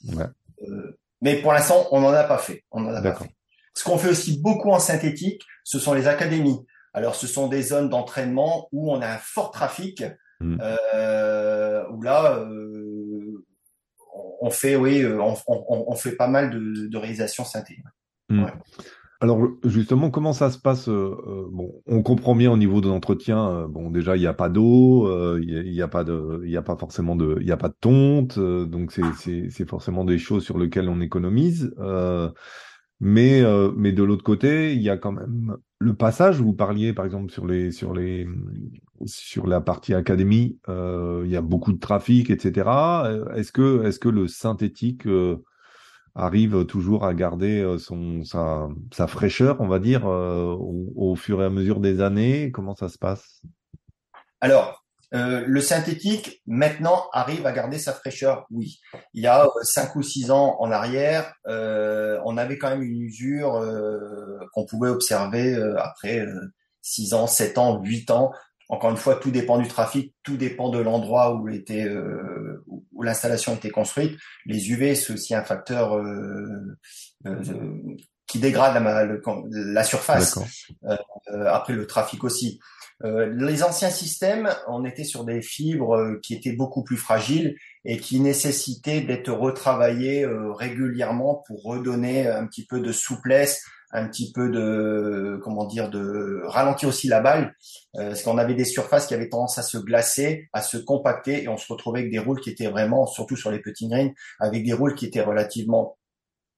Euh, 0.61 0.97
mais 1.21 1.41
pour 1.41 1.51
l'instant, 1.53 1.87
on 1.91 2.01
n'en 2.01 2.09
a 2.09 2.23
pas 2.23 2.37
fait. 2.37 2.63
On 2.71 2.85
en 2.85 2.93
a 2.93 3.01
pas 3.01 3.13
fait. 3.13 3.29
Ce 3.73 3.83
qu'on 3.83 3.97
fait 3.97 4.09
aussi 4.09 4.41
beaucoup 4.41 4.71
en 4.71 4.79
synthétique, 4.79 5.43
ce 5.63 5.79
sont 5.79 5.93
les 5.93 6.07
académies. 6.07 6.65
Alors, 6.93 7.15
ce 7.15 7.27
sont 7.27 7.47
des 7.47 7.61
zones 7.61 7.89
d'entraînement 7.89 8.67
où 8.71 8.91
on 8.91 9.01
a 9.01 9.07
un 9.07 9.17
fort 9.17 9.51
trafic, 9.51 10.03
mm. 10.39 10.55
où 11.91 12.01
là, 12.01 12.45
on 14.41 14.49
fait, 14.49 14.75
oui, 14.75 15.05
on, 15.05 15.35
on, 15.47 15.85
on, 15.87 15.95
fait 15.95 16.13
pas 16.13 16.27
mal 16.27 16.49
de, 16.49 16.87
de 16.87 16.97
réalisations 16.97 17.45
synthé. 17.45 17.77
Mm. 18.29 18.43
Ouais. 18.43 18.53
Alors 19.21 19.49
justement, 19.65 20.11
comment 20.11 20.31
ça 20.31 20.49
se 20.49 20.57
passe 20.57 20.87
euh, 20.87 21.13
euh, 21.27 21.45
Bon, 21.51 21.73
on 21.87 22.01
comprend 22.03 22.35
bien 22.35 22.51
au 22.51 22.57
niveau 22.57 22.79
de 22.79 22.87
l'entretien. 22.87 23.49
Euh, 23.49 23.67
bon, 23.67 23.91
déjà, 23.91 24.15
il 24.15 24.21
n'y 24.21 24.27
a 24.27 24.33
pas 24.33 24.47
d'eau, 24.47 25.37
il 25.39 25.71
n'y 25.73 25.81
a, 25.81 25.89
pas 25.89 26.05
de, 26.05 26.41
il 26.45 26.55
a 26.55 26.61
pas 26.61 26.77
forcément 26.77 27.17
de, 27.17 27.37
il 27.41 27.51
a 27.51 27.57
pas 27.57 27.67
de 27.67 27.75
tonte, 27.81 28.39
donc 28.39 28.93
c'est 28.93 29.65
forcément 29.67 30.05
des 30.05 30.17
choses 30.17 30.45
sur 30.45 30.57
lesquelles 30.57 30.87
on 30.87 31.01
économise. 31.01 31.75
mais 33.01 33.43
mais 33.75 33.91
de 33.91 34.03
l'autre 34.03 34.23
côté, 34.23 34.73
il 34.73 34.81
y 34.81 34.89
a 34.89 34.97
quand 34.97 35.11
même 35.11 35.57
le 35.79 35.95
passage. 35.95 36.39
Vous 36.41 36.53
parliez 36.53 36.93
par 36.93 37.05
exemple 37.05 37.31
sur 37.31 37.45
les 37.45 37.71
sur 37.71 37.93
les 37.93 38.25
sur 39.05 39.47
la 39.47 39.59
partie 39.59 39.93
académie, 39.93 40.59
il 40.69 41.29
y 41.29 41.35
a 41.35 41.41
beaucoup 41.41 41.73
de 41.73 41.79
trafic, 41.79 42.29
etc. 42.29 42.69
Est-ce 43.35 43.51
que 43.51 43.83
est-ce 43.83 43.99
que 43.99 44.09
le 44.09 44.27
synthétique 44.29 45.05
arrive 46.15 46.65
toujours 46.65 47.05
à 47.05 47.13
garder 47.13 47.61
euh, 47.61 47.77
sa 48.91 49.07
fraîcheur, 49.07 49.57
on 49.59 49.67
va 49.67 49.79
dire, 49.79 50.07
euh, 50.07 50.55
au, 50.57 51.15
fur 51.15 51.41
et 51.41 51.45
à 51.45 51.49
mesure 51.49 51.79
des 51.79 52.01
années 52.01 52.51
Comment 52.51 52.75
ça 52.75 52.89
se 52.89 52.97
passe? 52.97 53.41
Alors, 54.41 54.83
euh, 55.13 55.43
le 55.45 55.61
synthétique 55.61 56.41
maintenant 56.45 57.05
arrive 57.13 57.45
à 57.45 57.51
garder 57.51 57.79
sa 57.79 57.93
fraîcheur, 57.93 58.45
oui. 58.51 58.79
Il 59.13 59.23
y 59.23 59.27
a 59.27 59.47
cinq 59.63 59.95
ou 59.95 60.03
six 60.03 60.31
ans 60.31 60.57
en 60.59 60.71
arrière, 60.71 61.33
on 61.45 62.37
avait 62.37 62.57
quand 62.57 62.69
même 62.69 62.83
une 62.83 63.01
usure 63.01 63.59
qu'on 64.53 64.65
pouvait 64.65 64.89
observer 64.89 65.55
après 65.77 66.25
six 66.81 67.13
ans, 67.13 67.27
sept 67.27 67.57
ans, 67.57 67.81
huit 67.83 68.11
ans 68.11 68.31
encore 68.69 68.91
une 68.91 68.97
fois, 68.97 69.15
tout 69.15 69.31
dépend 69.31 69.57
du 69.57 69.67
trafic, 69.67 70.13
tout 70.23 70.37
dépend 70.37 70.69
de 70.69 70.77
l'endroit 70.77 71.33
où 71.33 71.49
était 71.49 71.85
euh, 71.85 72.63
où 72.67 73.01
l'installation 73.01 73.55
était 73.55 73.71
construite. 73.71 74.17
Les 74.45 74.69
UV, 74.69 74.93
c'est 74.93 75.13
aussi 75.13 75.33
un 75.33 75.43
facteur 75.43 75.97
euh, 75.97 76.77
euh, 77.25 77.41
qui 78.27 78.37
dégrade 78.37 78.81
la, 78.81 79.07
la 79.51 79.83
surface. 79.83 80.37
après 81.47 81.73
le 81.73 81.87
trafic 81.87 82.23
aussi. 82.23 82.59
les 83.03 83.63
anciens 83.63 83.89
systèmes, 83.89 84.53
on 84.67 84.85
était 84.85 85.03
sur 85.03 85.25
des 85.25 85.41
fibres 85.41 86.19
qui 86.21 86.35
étaient 86.35 86.53
beaucoup 86.55 86.83
plus 86.83 86.97
fragiles 86.97 87.55
et 87.85 87.97
qui 87.97 88.19
nécessitaient 88.19 89.01
d'être 89.01 89.31
retravaillées 89.31 90.27
régulièrement 90.55 91.43
pour 91.47 91.63
redonner 91.63 92.27
un 92.27 92.45
petit 92.45 92.67
peu 92.67 92.81
de 92.81 92.91
souplesse 92.91 93.63
un 93.91 94.07
petit 94.07 94.31
peu 94.31 94.49
de 94.49 95.39
comment 95.43 95.65
dire 95.65 95.89
de 95.89 96.41
ralentir 96.45 96.89
aussi 96.89 97.07
la 97.07 97.21
balle 97.21 97.55
euh, 97.95 98.09
parce 98.09 98.23
qu'on 98.23 98.37
avait 98.37 98.53
des 98.53 98.65
surfaces 98.65 99.07
qui 99.07 99.13
avaient 99.13 99.29
tendance 99.29 99.57
à 99.57 99.63
se 99.63 99.77
glacer, 99.77 100.47
à 100.53 100.61
se 100.61 100.77
compacter 100.77 101.43
et 101.43 101.47
on 101.47 101.57
se 101.57 101.71
retrouvait 101.71 101.99
avec 101.99 102.11
des 102.11 102.19
roules 102.19 102.39
qui 102.39 102.49
étaient 102.49 102.67
vraiment 102.67 103.07
surtout 103.07 103.35
sur 103.35 103.51
les 103.51 103.59
petits 103.59 103.87
greens 103.87 104.11
avec 104.39 104.63
des 104.63 104.73
roules 104.73 104.95
qui 104.95 105.05
étaient 105.05 105.21
relativement 105.21 105.97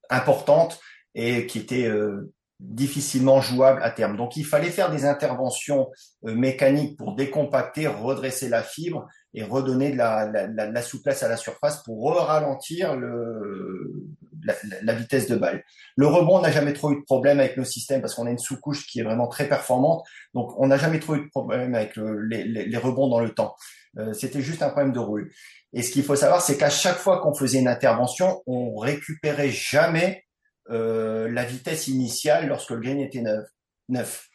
importantes 0.09 0.79
et 1.15 1.45
qui 1.47 1.59
étaient 1.59 1.87
euh, 1.87 2.33
difficilement 2.59 3.41
jouables 3.41 3.81
à 3.81 3.89
terme. 3.89 4.17
Donc 4.17 4.37
il 4.37 4.45
fallait 4.45 4.69
faire 4.69 4.91
des 4.91 5.05
interventions 5.05 5.89
euh, 6.25 6.35
mécaniques 6.35 6.97
pour 6.97 7.15
décompacter, 7.15 7.87
redresser 7.87 8.49
la 8.49 8.61
fibre 8.61 9.07
et 9.33 9.43
redonner 9.43 9.91
de 9.91 9.97
la, 9.97 10.29
la, 10.29 10.47
la, 10.47 10.81
souplesse 10.81 11.23
à 11.23 11.29
la 11.29 11.37
surface 11.37 11.83
pour 11.83 12.13
ralentir 12.15 12.95
le, 12.95 14.05
la, 14.81 14.93
vitesse 14.93 15.27
de 15.27 15.35
balle. 15.35 15.63
Le 15.95 16.07
rebond, 16.07 16.39
on 16.39 16.41
n'a 16.41 16.51
jamais 16.51 16.73
trop 16.73 16.91
eu 16.91 16.97
de 16.97 17.05
problème 17.05 17.39
avec 17.39 17.57
nos 17.57 17.63
systèmes 17.63 18.01
parce 18.01 18.15
qu'on 18.15 18.25
a 18.25 18.31
une 18.31 18.39
sous-couche 18.39 18.87
qui 18.87 18.99
est 18.99 19.03
vraiment 19.03 19.27
très 19.27 19.47
performante. 19.47 20.05
Donc, 20.33 20.53
on 20.57 20.67
n'a 20.67 20.77
jamais 20.77 20.99
trop 20.99 21.15
eu 21.15 21.25
de 21.25 21.29
problème 21.29 21.75
avec 21.75 21.95
les, 21.95 22.43
les, 22.43 22.77
rebonds 22.77 23.07
dans 23.07 23.19
le 23.19 23.33
temps. 23.33 23.55
Euh, 23.97 24.13
C'était 24.13 24.41
juste 24.41 24.61
un 24.63 24.69
problème 24.69 24.91
de 24.91 24.99
roule. 24.99 25.31
Et 25.73 25.83
ce 25.83 25.91
qu'il 25.91 26.03
faut 26.03 26.15
savoir, 26.15 26.41
c'est 26.41 26.57
qu'à 26.57 26.69
chaque 26.69 26.97
fois 26.97 27.21
qu'on 27.21 27.33
faisait 27.33 27.59
une 27.59 27.67
intervention, 27.67 28.43
on 28.45 28.75
récupérait 28.75 29.49
jamais 29.49 30.25
euh, 30.69 31.29
la 31.31 31.43
vitesse 31.43 31.87
initiale 31.87 32.47
lorsque 32.47 32.71
le 32.71 32.79
green 32.79 32.99
était 32.99 33.23
neuf. 33.89 34.27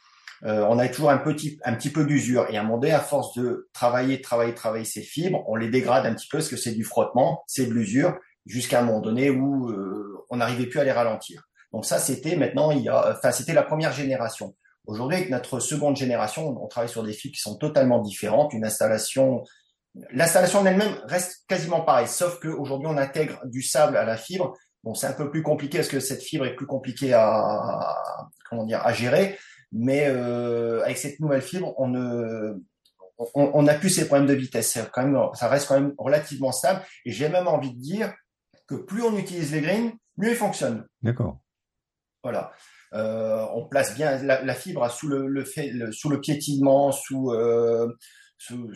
Euh, 0.45 0.67
on 0.69 0.79
a 0.79 0.89
toujours 0.89 1.11
un 1.11 1.19
petit, 1.19 1.59
un 1.65 1.75
petit 1.75 1.91
peu 1.91 2.05
d'usure. 2.05 2.47
Et 2.51 2.57
à 2.57 2.61
un 2.61 2.65
moment 2.65 2.79
donné, 2.79 2.93
à 2.93 3.01
force 3.01 3.35
de 3.35 3.69
travailler, 3.73 4.21
travailler, 4.21 4.55
travailler 4.55 4.85
ces 4.85 5.03
fibres, 5.03 5.43
on 5.49 5.57
les 5.57 5.69
dégrade 5.69 6.07
un 6.07 6.15
petit 6.15 6.29
peu 6.29 6.39
parce 6.39 6.49
que 6.49 6.57
c'est 6.57 6.73
du 6.73 6.85
frottement, 6.85 7.43
c'est 7.47 7.67
de 7.67 7.73
l'usure, 7.73 8.15
jusqu'à 8.45 8.81
un 8.81 8.83
moment 8.83 9.01
donné 9.01 9.31
où 9.31 9.71
euh, 9.71 10.25
on 10.31 10.37
n'arrivait 10.37 10.67
plus 10.67 10.81
à 10.81 10.85
les 10.85 10.93
ralentir. 10.93 11.43
Donc 11.73 11.85
ça, 11.85 11.99
c'était 11.99 12.37
maintenant, 12.37 12.71
il 12.71 12.83
y 12.83 12.89
a, 12.89 13.13
enfin, 13.13 13.33
c'était 13.33 13.55
la 13.55 13.63
première 13.63 13.93
génération. 13.93 14.55
Aujourd'hui, 14.87 15.17
avec 15.17 15.31
notre 15.31 15.59
seconde 15.59 15.97
génération, 15.97 16.57
on 16.63 16.69
travaille 16.69 16.89
sur 16.89 17.03
des 17.03 17.13
fibres 17.13 17.35
qui 17.35 17.41
sont 17.41 17.57
totalement 17.57 17.99
différentes. 17.99 18.53
Une 18.53 18.65
installation, 18.65 19.43
l'installation 20.13 20.61
en 20.61 20.67
elle-même 20.67 20.97
reste 21.07 21.45
quasiment 21.49 21.81
pareille, 21.81 22.07
sauf 22.07 22.39
qu'aujourd'hui, 22.41 22.87
on 22.89 22.97
intègre 22.97 23.41
du 23.47 23.63
sable 23.63 23.97
à 23.97 24.05
la 24.05 24.17
fibre. 24.17 24.57
Bon, 24.85 24.95
c'est 24.95 25.09
un 25.09 25.13
peu 25.13 25.29
plus 25.29 25.43
compliqué 25.43 25.79
parce 25.79 25.89
que 25.89 25.99
cette 25.99 26.23
fibre 26.23 26.47
est 26.47 26.55
plus 26.55 26.67
compliquée 26.67 27.13
à, 27.13 27.97
comment 28.49 28.65
dire, 28.65 28.81
à 28.87 28.93
gérer. 28.93 29.37
Mais 29.79 30.07
euh, 30.09 30.83
avec 30.85 30.97
cette 30.97 31.21
nouvelle 31.21 31.43
fibre, 31.43 31.75
on 31.77 31.89
ne, 31.89 32.55
on 33.35 33.63
n'a 33.63 33.75
plus 33.75 33.91
ces 33.91 34.07
problèmes 34.07 34.27
de 34.27 34.33
vitesse. 34.33 34.79
Quand 34.93 35.07
même, 35.07 35.21
ça 35.35 35.49
reste 35.49 35.69
quand 35.69 35.79
même 35.79 35.93
relativement 35.99 36.51
stable. 36.51 36.81
Et 37.05 37.13
j'ai 37.13 37.29
même 37.29 37.47
envie 37.47 37.75
de 37.75 37.79
dire 37.79 38.15
que 38.67 38.75
plus 38.75 39.03
on 39.03 39.17
utilise 39.19 39.53
les 39.53 39.61
greens, 39.61 39.93
mieux 40.17 40.31
ils 40.31 40.37
fonctionnent. 40.37 40.87
D'accord. 41.03 41.41
Voilà. 42.23 42.53
Euh, 42.95 43.45
on 43.53 43.69
place 43.69 43.95
bien 43.95 44.17
la, 44.23 44.55
fibre 44.55 44.91
sous 44.91 45.09
le, 45.09 45.27
le, 45.27 45.45
fait, 45.45 45.73
sous 45.93 46.09
le 46.09 46.21
piétinement, 46.21 46.91
sous 46.91 47.33
euh, 47.33 47.95
sous, 48.39 48.71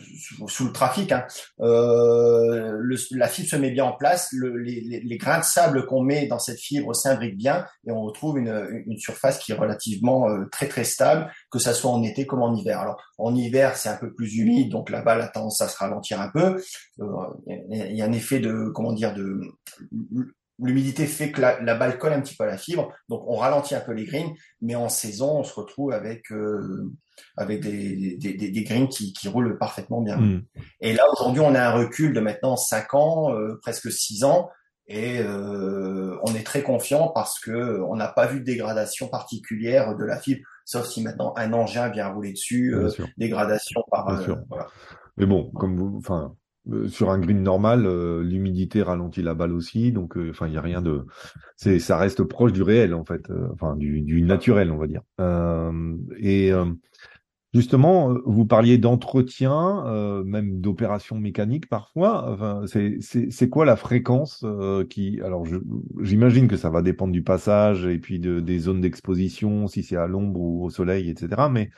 sous, 0.47 0.65
le 0.65 0.71
trafic. 0.71 1.11
Hein. 1.11 1.25
Euh, 1.59 2.71
le, 2.79 2.95
la 3.11 3.27
fibre 3.27 3.49
se 3.49 3.55
met 3.55 3.71
bien 3.71 3.85
en 3.85 3.93
place, 3.93 4.29
le, 4.33 4.57
les, 4.57 5.01
les, 5.03 5.17
grains 5.17 5.39
de 5.39 5.43
sable 5.43 5.85
qu'on 5.85 6.01
met 6.01 6.27
dans 6.27 6.39
cette 6.39 6.59
fibre 6.59 6.95
s'imbriquent 6.95 7.37
bien 7.37 7.65
et 7.87 7.91
on 7.91 8.01
retrouve 8.01 8.39
une, 8.39 8.83
une 8.87 8.97
surface 8.97 9.37
qui 9.39 9.51
est 9.51 9.55
relativement 9.55 10.29
euh, 10.29 10.45
très 10.51 10.67
très 10.67 10.83
stable, 10.83 11.31
que 11.51 11.59
ça 11.59 11.73
soit 11.73 11.91
en 11.91 12.03
été 12.03 12.25
comme 12.25 12.41
en 12.41 12.55
hiver. 12.55 12.79
Alors 12.79 13.01
en 13.17 13.35
hiver 13.35 13.77
c'est 13.77 13.89
un 13.89 13.97
peu 13.97 14.13
plus 14.13 14.37
humide, 14.37 14.71
donc 14.71 14.89
là-bas 14.89 15.15
la 15.15 15.27
tendance 15.27 15.61
à 15.61 15.67
se 15.67 15.77
ralentir 15.77 16.19
un 16.19 16.29
peu. 16.29 16.61
Euh, 16.99 17.05
il 17.47 17.95
y 17.95 18.01
a 18.01 18.05
un 18.05 18.13
effet 18.13 18.39
de 18.39 18.71
comment 18.73 18.93
dire 18.93 19.13
de 19.13 19.41
l'humidité 20.61 21.05
fait 21.05 21.31
que 21.31 21.41
la, 21.41 21.61
la, 21.61 21.75
balle 21.75 21.97
colle 21.97 22.13
un 22.13 22.21
petit 22.21 22.35
peu 22.35 22.43
à 22.43 22.47
la 22.47 22.57
fibre, 22.57 22.93
donc 23.09 23.23
on 23.27 23.35
ralentit 23.35 23.75
un 23.75 23.79
peu 23.79 23.93
les 23.93 24.05
greens, 24.05 24.31
mais 24.61 24.75
en 24.75 24.89
saison 24.89 25.39
on 25.39 25.43
se 25.43 25.53
retrouve 25.53 25.91
avec 25.91 26.31
euh, 26.31 26.91
avec 27.37 27.61
des, 27.61 28.17
des, 28.17 28.33
des, 28.33 28.51
des 28.51 28.63
greens 28.63 28.87
qui, 28.87 29.13
qui, 29.13 29.27
roulent 29.27 29.57
parfaitement 29.57 30.01
bien. 30.01 30.17
Mm. 30.17 30.43
Et 30.79 30.93
là, 30.93 31.03
aujourd'hui, 31.11 31.41
on 31.41 31.53
a 31.53 31.61
un 31.61 31.71
recul 31.71 32.13
de 32.13 32.19
maintenant 32.19 32.55
5 32.55 32.93
ans, 32.95 33.35
euh, 33.35 33.59
presque 33.61 33.91
6 33.91 34.23
ans, 34.23 34.49
et 34.87 35.19
euh, 35.19 36.17
on 36.23 36.35
est 36.35 36.45
très 36.45 36.63
confiant 36.63 37.07
parce 37.07 37.39
que 37.39 37.81
on 37.81 37.95
n'a 37.95 38.09
pas 38.09 38.27
vu 38.27 38.39
de 38.39 38.45
dégradation 38.45 39.07
particulière 39.07 39.95
de 39.95 40.03
la 40.03 40.19
fibre, 40.19 40.41
sauf 40.65 40.85
si 40.85 41.01
maintenant 41.01 41.33
un 41.37 41.53
engin 41.53 41.89
vient 41.89 42.09
rouler 42.09 42.33
dessus, 42.33 42.75
euh, 42.75 42.89
dégradation 43.17 43.83
par. 43.89 44.09
Euh, 44.09 44.35
voilà. 44.49 44.67
Mais 45.15 45.25
bon, 45.25 45.49
comme 45.51 45.77
vous, 45.77 45.97
enfin, 45.97 46.35
sur 46.87 47.09
un 47.09 47.19
green 47.19 47.41
normal, 47.41 47.87
l'humidité 48.21 48.83
ralentit 48.83 49.21
la 49.23 49.33
balle 49.33 49.53
aussi, 49.53 49.91
donc 49.91 50.17
enfin 50.29 50.47
il 50.47 50.53
y 50.53 50.57
a 50.57 50.61
rien 50.61 50.81
de, 50.81 51.05
c'est 51.55 51.79
ça 51.79 51.97
reste 51.97 52.23
proche 52.23 52.53
du 52.53 52.61
réel 52.61 52.93
en 52.93 53.03
fait, 53.03 53.29
enfin 53.51 53.75
du, 53.75 54.01
du 54.01 54.21
naturel 54.21 54.71
on 54.71 54.77
va 54.77 54.87
dire. 54.87 55.01
et 56.19 56.53
Justement, 57.53 58.11
euh, 58.11 58.21
vous 58.25 58.45
parliez 58.45 58.77
d'entretien, 58.77 59.85
euh, 59.85 60.23
même 60.23 60.61
d'opérations 60.61 61.17
mécaniques 61.17 61.67
parfois. 61.67 62.31
Enfin, 62.31 62.63
c'est 62.65 63.49
quoi 63.49 63.65
la 63.65 63.75
fréquence 63.75 64.43
euh, 64.45 64.85
qui 64.85 65.19
Alors, 65.21 65.45
j'imagine 65.99 66.47
que 66.47 66.55
ça 66.55 66.69
va 66.69 66.81
dépendre 66.81 67.11
du 67.11 67.23
passage 67.23 67.85
et 67.85 67.99
puis 67.99 68.19
de, 68.19 68.39
des 68.39 68.59
zones 68.59 68.79
d'exposition, 68.79 69.67
si 69.67 69.83
c'est 69.83 69.97
à 69.97 70.07
l'ombre 70.07 70.39
ou 70.39 70.63
au 70.63 70.69
soleil, 70.69 71.09
etc. 71.09 71.49
Mais 71.51 71.71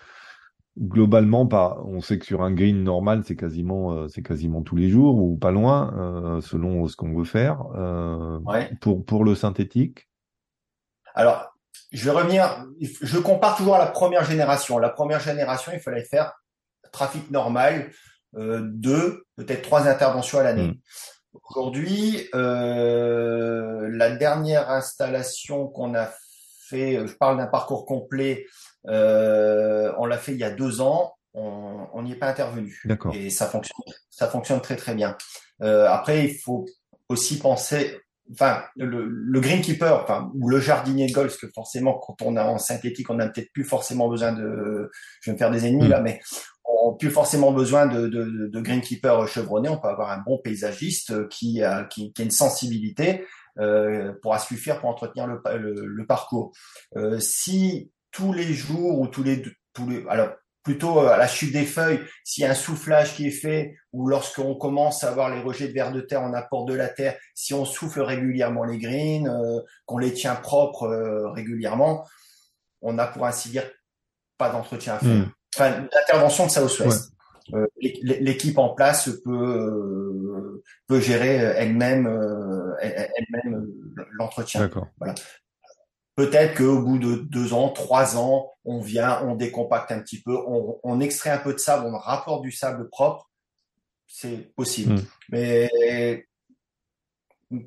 globalement, 0.77 1.45
pas. 1.45 1.81
On 1.85 2.01
sait 2.01 2.19
que 2.19 2.25
sur 2.25 2.43
un 2.43 2.51
green 2.51 2.83
normal, 2.83 3.23
c'est 3.25 3.35
quasiment, 3.35 4.07
c'est 4.07 4.23
quasiment 4.23 4.61
tous 4.61 4.75
les 4.75 4.89
jours 4.89 5.21
ou 5.21 5.37
pas 5.37 5.51
loin, 5.51 6.39
selon 6.41 6.87
ce 6.87 6.95
qu'on 6.95 7.13
veut 7.13 7.25
faire. 7.25 7.63
Pour 8.81 9.05
pour 9.05 9.23
le 9.23 9.35
synthétique. 9.35 10.09
Alors, 11.15 11.53
je 11.91 12.05
vais 12.05 12.11
revenir, 12.11 12.65
je 12.79 13.19
compare 13.19 13.55
toujours 13.55 13.75
à 13.75 13.79
la 13.79 13.87
première 13.87 14.25
génération. 14.25 14.79
La 14.79 14.89
première 14.89 15.19
génération, 15.19 15.71
il 15.73 15.79
fallait 15.79 16.03
faire 16.03 16.33
trafic 16.91 17.29
normal, 17.29 17.91
euh, 18.35 18.61
deux, 18.63 19.25
peut-être 19.35 19.61
trois 19.63 19.87
interventions 19.87 20.39
à 20.39 20.43
l'année. 20.43 20.69
Mm. 20.69 20.75
Aujourd'hui, 21.49 22.29
euh, 22.35 23.89
la 23.91 24.15
dernière 24.15 24.69
installation 24.69 25.67
qu'on 25.67 25.93
a 25.95 26.09
fait, 26.67 27.05
je 27.05 27.13
parle 27.13 27.37
d'un 27.37 27.47
parcours 27.47 27.85
complet, 27.85 28.45
euh, 28.45 28.49
on 28.85 30.05
l'a 30.05 30.17
fait 30.17 30.33
il 30.33 30.39
y 30.39 30.43
a 30.43 30.51
deux 30.51 30.81
ans, 30.81 31.13
on 31.33 32.01
n'y 32.03 32.11
est 32.11 32.17
pas 32.17 32.29
intervenu. 32.29 32.81
Et 33.13 33.29
ça 33.29 33.47
fonctionne, 33.47 33.93
ça 34.09 34.27
fonctionne 34.27 34.61
très 34.61 34.75
très 34.75 34.95
bien. 34.95 35.17
Euh, 35.61 35.87
après, 35.87 36.25
il 36.25 36.37
faut 36.37 36.65
aussi 37.09 37.37
penser, 37.37 37.99
enfin 38.31 38.63
le, 38.75 39.05
le 39.05 39.39
greenkeeper 39.39 40.01
enfin 40.01 40.31
ou 40.35 40.49
le 40.49 40.59
jardinier 40.59 41.07
de 41.07 41.13
golf 41.13 41.37
que 41.37 41.47
forcément 41.53 41.99
quand 41.99 42.21
on 42.21 42.37
est 42.37 42.39
en 42.39 42.57
synthétique 42.57 43.09
on 43.09 43.15
n'a 43.15 43.27
peut-être 43.27 43.51
plus 43.51 43.65
forcément 43.65 44.07
besoin 44.07 44.31
de 44.31 44.89
je 45.19 45.29
vais 45.29 45.33
me 45.33 45.37
faire 45.37 45.51
des 45.51 45.65
ennemis 45.65 45.89
là 45.89 45.99
mm. 45.99 46.03
mais 46.03 46.21
on 46.63 46.91
n'a 46.91 46.97
plus 46.97 47.11
forcément 47.11 47.51
besoin 47.51 47.85
de, 47.85 48.07
de, 48.07 48.47
de 48.47 48.61
greenkeeper 48.61 49.27
chevronné 49.27 49.67
on 49.67 49.77
peut 49.77 49.89
avoir 49.89 50.09
un 50.11 50.23
bon 50.25 50.39
paysagiste 50.41 51.27
qui 51.27 51.61
a 51.61 51.83
qui, 51.83 52.13
qui 52.13 52.21
a 52.21 52.25
une 52.25 52.31
sensibilité 52.31 53.25
euh, 53.59 54.13
pourra 54.21 54.39
suffire 54.39 54.79
pour 54.79 54.89
entretenir 54.89 55.27
le, 55.27 55.41
le, 55.57 55.85
le 55.85 56.05
parcours 56.07 56.53
euh, 56.95 57.19
si 57.19 57.91
tous 58.13 58.31
les 58.31 58.53
jours 58.53 58.99
ou 58.99 59.07
tous 59.07 59.23
les 59.23 59.43
tous 59.73 59.89
les 59.89 60.05
alors 60.07 60.29
plutôt 60.63 60.99
euh, 60.99 61.09
à 61.09 61.17
la 61.17 61.27
chute 61.27 61.51
des 61.51 61.65
feuilles, 61.65 61.99
s'il 62.23 62.43
y 62.43 62.47
a 62.47 62.51
un 62.51 62.55
soufflage 62.55 63.15
qui 63.15 63.27
est 63.27 63.31
fait, 63.31 63.75
ou 63.91 64.07
lorsqu'on 64.07 64.55
commence 64.55 65.03
à 65.03 65.09
avoir 65.09 65.29
les 65.29 65.41
rejets 65.41 65.67
de 65.67 65.73
vers 65.73 65.91
de 65.91 66.01
terre 66.01 66.21
en 66.21 66.33
apport 66.33 66.65
de 66.65 66.73
la 66.73 66.87
terre, 66.87 67.17
si 67.35 67.53
on 67.53 67.65
souffle 67.65 68.01
régulièrement 68.01 68.63
les 68.63 68.77
greens, 68.77 69.27
euh, 69.27 69.59
qu'on 69.85 69.97
les 69.97 70.13
tient 70.13 70.35
propres 70.35 70.83
euh, 70.83 71.29
régulièrement, 71.31 72.07
on 72.81 72.97
a 72.97 73.05
pour 73.05 73.25
ainsi 73.25 73.49
dire 73.49 73.69
pas 74.37 74.49
d'entretien 74.49 74.95
à 74.95 74.99
faire. 74.99 75.09
Hmm. 75.09 75.31
Enfin, 75.55 75.87
l'intervention 75.93 76.45
de 76.45 76.51
Southwest. 76.51 77.11
Ouais. 77.51 77.67
L'équipe 78.01 78.57
en 78.57 78.69
place 78.69 79.09
peut 79.25 80.63
peut 80.87 81.01
gérer 81.01 81.35
elle-même 81.35 82.07
elle-même 82.79 83.67
l'entretien. 84.13 84.69
Voilà. 84.97 85.13
Peut-être 86.15 86.57
qu'au 86.57 86.81
bout 86.81 86.99
de 86.99 87.15
deux 87.15 87.53
ans, 87.53 87.69
trois 87.69 88.17
ans, 88.17 88.51
on 88.65 88.79
vient, 88.79 89.21
on 89.25 89.35
décompacte 89.35 89.91
un 89.91 89.99
petit 89.99 90.21
peu, 90.21 90.37
on, 90.47 90.79
on 90.83 90.99
extrait 90.99 91.31
un 91.31 91.39
peu 91.39 91.53
de 91.53 91.57
sable, 91.57 91.87
on 91.87 91.97
rapporte 91.97 92.43
du 92.43 92.51
sable 92.51 92.87
propre. 92.89 93.29
C'est 94.07 94.53
possible. 94.55 94.93
Hmm. 94.93 95.05
Mais 95.29 96.27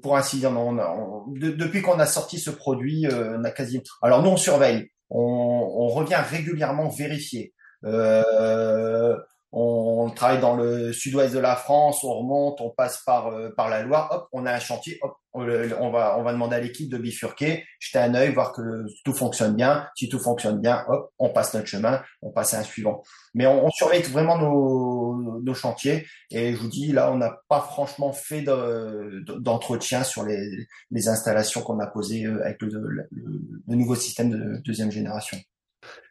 pour 0.02 0.16
ainsi 0.16 0.38
dire, 0.38 0.52
on 0.52 1.26
depuis 1.32 1.82
qu'on 1.82 1.98
a 1.98 2.06
sorti 2.06 2.38
ce 2.38 2.50
produit, 2.50 3.06
euh, 3.06 3.38
on 3.38 3.44
a 3.44 3.50
quasi. 3.50 3.82
Alors 4.00 4.22
nous, 4.22 4.30
on 4.30 4.37
surveille. 4.37 4.90
On, 5.11 5.20
on 5.20 5.88
revient 5.88 6.20
régulièrement 6.30 6.88
vérifier. 6.88 7.52
Euh, 7.85 9.16
on 9.52 10.11
travaille 10.11 10.40
dans 10.40 10.56
le 10.56 10.92
sud-ouest 10.92 11.32
de 11.32 11.38
la 11.38 11.56
France, 11.56 12.02
on 12.04 12.12
remonte, 12.18 12.61
on 12.61 12.70
passe 12.70 13.02
par 13.06 13.28
euh, 13.28 13.50
par 13.56 13.68
la 13.68 13.82
Loire, 13.82 14.11
hop, 14.12 14.28
on 14.32 14.44
a 14.44 14.52
un 14.52 14.59
chantier, 14.59 14.98
hop, 15.02 15.16
on, 15.32 15.90
va 15.90 16.18
on 16.18 16.22
va 16.22 16.32
demander 16.32 16.56
à 16.56 16.61
l'équipe 16.61 16.90
de 16.90 16.98
bifurquer, 16.98 17.64
jeter 17.78 17.98
un 17.98 18.14
œil, 18.14 18.32
voir 18.32 18.52
que 18.52 18.62
tout 19.04 19.12
fonctionne 19.12 19.54
bien. 19.54 19.87
Si 19.94 20.09
tout 20.09 20.18
fonctionne 20.18 20.61
bien, 20.61 20.85
hop, 20.88 21.11
on 21.18 21.28
passe 21.30 21.54
notre 21.54 21.66
chemin, 21.66 22.02
on 22.22 22.30
passe 22.30 22.54
à 22.54 22.61
un 22.61 22.62
suivant. 22.64 23.02
Mais 23.35 23.46
on, 23.46 23.70
surveille 23.70 24.02
vraiment 24.02 24.38
nos, 24.38 25.40
nos 25.42 25.54
chantiers 25.54 26.06
et 26.30 26.52
je 26.52 26.56
vous 26.59 26.68
dis 26.68 26.92
là, 26.92 27.12
on 27.12 27.16
n'a 27.16 27.38
pas 27.48 27.61
franchement 27.61 28.12
fait 28.12 28.42
d'entretien 28.42 30.04
sur 30.04 30.24
les, 30.24 30.66
les 30.90 31.09
installations 31.09 31.62
qu'on 31.62 31.78
a 31.80 31.87
posées 31.87 32.24
euh, 32.24 32.42
avec 32.44 32.61
le, 32.62 32.68
le 32.70 33.74
nouveau 33.74 33.94
système 33.94 34.30
de 34.30 34.59
deuxième 34.64 34.90
génération. 34.90 35.38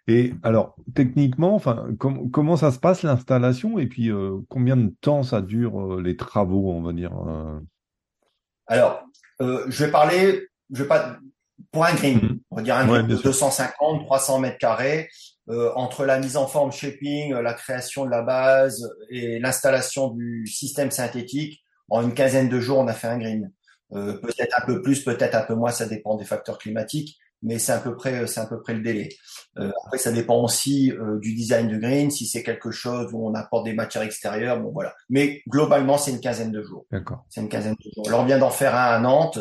Et 0.07 0.33
alors, 0.43 0.75
techniquement, 0.93 1.55
enfin, 1.55 1.87
comment 1.97 2.57
ça 2.57 2.71
se 2.71 2.77
passe 2.77 3.01
l'installation? 3.01 3.79
Et 3.79 3.87
puis 3.87 4.11
euh, 4.11 4.37
combien 4.49 4.77
de 4.77 4.93
temps 5.01 5.23
ça 5.23 5.41
dure 5.41 5.81
euh, 5.81 6.01
les 6.01 6.15
travaux, 6.15 6.71
on 6.71 6.81
va 6.81 6.93
dire 6.93 7.11
euh? 7.27 7.59
Alors, 8.67 9.03
je 9.39 9.85
vais 9.85 9.91
parler, 9.91 10.47
je 10.71 10.83
vais 10.83 10.87
pas 10.87 11.17
pour 11.71 11.85
un 11.85 11.93
green, 11.93 12.19
mhm. 12.19 12.39
on 12.51 12.55
va 12.57 12.61
dire 12.61 12.75
un 12.75 12.85
green 12.85 13.07
de 13.07 13.15
250, 13.15 14.05
300 14.05 14.39
mètres 14.39 14.57
carrés, 14.57 15.09
entre 15.75 16.05
la 16.05 16.19
mise 16.19 16.37
en 16.37 16.47
forme 16.47 16.71
shaping, 16.71 17.33
la 17.33 17.53
création 17.53 18.05
de 18.05 18.09
la 18.09 18.23
base 18.23 18.89
et 19.09 19.39
l'installation 19.39 20.09
du 20.09 20.47
système 20.47 20.89
synthétique, 20.89 21.63
en 21.89 22.01
une 22.01 22.13
quinzaine 22.15 22.49
de 22.49 22.59
jours, 22.59 22.79
on 22.79 22.87
a 22.87 22.93
fait 22.93 23.07
un 23.07 23.19
green. 23.19 23.51
peut-être 23.91 24.55
un 24.59 24.65
peu 24.65 24.81
plus, 24.81 25.03
peut-être 25.03 25.35
un 25.35 25.43
peu 25.43 25.53
moins, 25.53 25.71
ça 25.71 25.85
dépend 25.85 26.15
des 26.15 26.25
facteurs 26.25 26.57
climatiques 26.57 27.19
mais 27.45 27.59
c'est 27.59 27.71
à 27.71 27.79
peu 27.79 27.95
près 27.95 28.27
c'est 28.27 28.41
à 28.41 28.45
peu 28.45 28.61
près 28.61 28.73
le 28.73 28.81
délai. 28.81 29.09
Euh, 29.57 29.71
après, 29.85 29.97
ça 29.97 30.11
dépend 30.11 30.43
aussi 30.43 30.91
euh, 30.91 31.17
du 31.19 31.33
design 31.33 31.69
de 31.69 31.77
green. 31.77 32.11
Si 32.11 32.25
c'est 32.25 32.43
quelque 32.43 32.71
chose 32.71 33.11
où 33.13 33.25
on 33.25 33.33
apporte 33.35 33.65
des 33.65 33.73
matières 33.73 34.03
extérieures, 34.03 34.59
bon 34.59 34.71
voilà. 34.71 34.93
Mais 35.09 35.41
globalement, 35.47 35.97
c'est 35.97 36.11
une 36.11 36.19
quinzaine 36.19 36.51
de 36.51 36.61
jours. 36.61 36.85
D'accord. 36.91 37.25
C'est 37.29 37.41
une 37.41 37.49
quinzaine 37.49 37.75
de 37.75 37.91
jours. 37.95 38.07
Alors, 38.07 38.21
on 38.21 38.25
vient 38.25 38.39
d'en 38.39 38.49
faire 38.49 38.75
un 38.75 38.95
à 38.95 38.99
Nantes, 38.99 39.39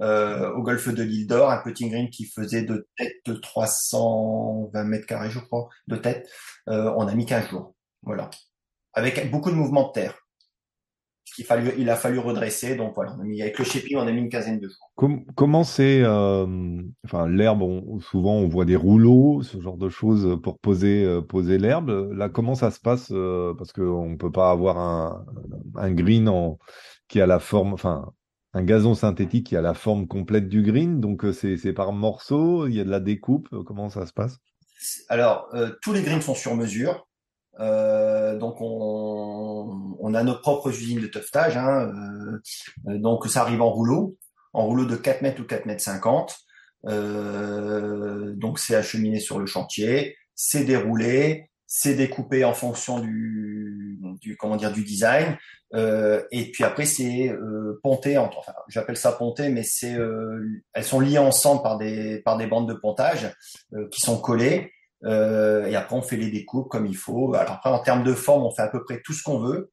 euh, 0.00 0.50
au 0.54 0.62
golfe 0.62 0.88
de 0.88 1.02
l'île 1.02 1.26
d'Or, 1.26 1.50
un 1.50 1.58
petit 1.58 1.88
green 1.88 2.08
qui 2.10 2.24
faisait 2.24 2.62
de 2.62 2.88
tête 2.96 3.14
de 3.26 3.34
320 3.34 4.84
mètres 4.84 5.06
carrés, 5.06 5.30
je 5.30 5.38
crois, 5.38 5.68
de 5.86 5.96
tête. 5.96 6.28
Euh, 6.68 6.92
on 6.96 7.06
a 7.06 7.14
mis 7.14 7.26
15 7.26 7.48
jours. 7.48 7.74
Voilà. 8.02 8.30
Avec 8.94 9.30
beaucoup 9.30 9.50
de 9.50 9.56
mouvements 9.56 9.88
de 9.88 9.92
terre. 9.92 10.21
Qu'il 11.34 11.44
fallu, 11.44 11.72
il 11.78 11.88
a 11.90 11.96
fallu 11.96 12.18
redresser. 12.18 12.76
Donc 12.76 12.94
voilà, 12.94 13.12
avec 13.12 13.58
le 13.58 13.64
shaping, 13.64 13.96
on 13.96 14.06
a 14.06 14.12
mis 14.12 14.20
une 14.20 14.28
quinzaine 14.28 14.60
de 14.60 14.68
jours. 14.68 15.24
comment 15.34 15.64
c'est, 15.64 16.02
euh, 16.02 16.82
enfin 17.04 17.28
l'herbe, 17.28 17.62
souvent 18.00 18.34
on 18.34 18.48
voit 18.48 18.64
des 18.64 18.76
rouleaux, 18.76 19.42
ce 19.42 19.60
genre 19.60 19.76
de 19.76 19.88
choses 19.88 20.38
pour 20.42 20.58
poser 20.58 21.04
euh, 21.04 21.20
poser 21.20 21.58
l'herbe. 21.58 22.10
Là, 22.12 22.28
comment 22.28 22.54
ça 22.54 22.70
se 22.70 22.80
passe 22.80 23.08
euh, 23.12 23.54
Parce 23.54 23.72
qu'on 23.72 24.16
peut 24.16 24.32
pas 24.32 24.50
avoir 24.50 24.78
un, 24.78 25.24
un 25.76 25.92
green 25.92 26.28
en, 26.28 26.58
qui 27.08 27.20
a 27.20 27.26
la 27.26 27.38
forme, 27.38 27.72
enfin 27.72 28.12
un 28.54 28.64
gazon 28.64 28.94
synthétique 28.94 29.46
qui 29.46 29.56
a 29.56 29.62
la 29.62 29.74
forme 29.74 30.06
complète 30.06 30.48
du 30.48 30.62
green. 30.62 31.00
Donc 31.00 31.24
c'est 31.32 31.72
par 31.72 31.92
morceaux, 31.92 32.66
il 32.66 32.74
y 32.74 32.80
a 32.80 32.84
de 32.84 32.90
la 32.90 33.00
découpe. 33.00 33.48
Comment 33.66 33.88
ça 33.88 34.06
se 34.06 34.12
passe? 34.12 34.38
Alors 35.08 35.48
tous 35.80 35.92
les 35.92 36.02
greens 36.02 36.20
sont 36.20 36.34
sur 36.34 36.54
mesure. 36.56 37.06
Euh, 37.60 38.38
donc 38.38 38.56
on, 38.60 39.96
on, 40.00 40.14
a 40.14 40.22
nos 40.22 40.38
propres 40.38 40.70
usines 40.70 41.00
de 41.00 41.06
tuftage, 41.06 41.56
hein, 41.56 41.92
euh, 42.88 42.98
donc 42.98 43.26
ça 43.26 43.42
arrive 43.42 43.60
en 43.60 43.70
rouleau, 43.70 44.16
en 44.52 44.66
rouleau 44.66 44.86
de 44.86 44.96
4 44.96 45.22
mètres 45.22 45.40
ou 45.42 45.44
4 45.44 45.66
mètres 45.66 45.82
50. 45.82 46.34
Euh, 46.86 48.32
donc 48.34 48.58
c'est 48.58 48.74
acheminé 48.74 49.20
sur 49.20 49.38
le 49.38 49.46
chantier, 49.46 50.16
c'est 50.34 50.64
déroulé, 50.64 51.50
c'est 51.66 51.94
découpé 51.94 52.44
en 52.44 52.54
fonction 52.54 52.98
du, 52.98 53.98
du 54.20 54.36
comment 54.36 54.56
dire 54.56 54.72
du 54.72 54.84
design, 54.84 55.36
euh, 55.74 56.22
et 56.30 56.50
puis 56.50 56.64
après 56.64 56.84
c'est 56.84 57.30
euh, 57.30 57.80
ponté 57.82 58.18
entre, 58.18 58.38
enfin 58.38 58.52
j'appelle 58.68 58.96
ça 58.96 59.12
ponté, 59.12 59.48
mais 59.48 59.62
c'est 59.62 59.94
euh, 59.94 60.62
elles 60.74 60.84
sont 60.84 61.00
liées 61.00 61.18
ensemble 61.18 61.62
par 61.62 61.78
des 61.78 62.20
par 62.20 62.36
des 62.36 62.46
bandes 62.46 62.68
de 62.68 62.74
pontage 62.74 63.34
qui 63.90 64.00
sont 64.00 64.20
collées 64.20 64.72
euh, 65.04 65.66
et 65.66 65.76
après, 65.76 65.96
on 65.96 66.02
fait 66.02 66.16
les 66.16 66.30
découpes 66.30 66.68
comme 66.68 66.86
il 66.86 66.96
faut. 66.96 67.34
Alors 67.34 67.54
après, 67.54 67.70
en 67.70 67.80
termes 67.80 68.04
de 68.04 68.14
forme, 68.14 68.44
on 68.44 68.50
fait 68.50 68.62
à 68.62 68.68
peu 68.68 68.84
près 68.84 69.00
tout 69.04 69.12
ce 69.12 69.22
qu'on 69.22 69.38
veut, 69.38 69.70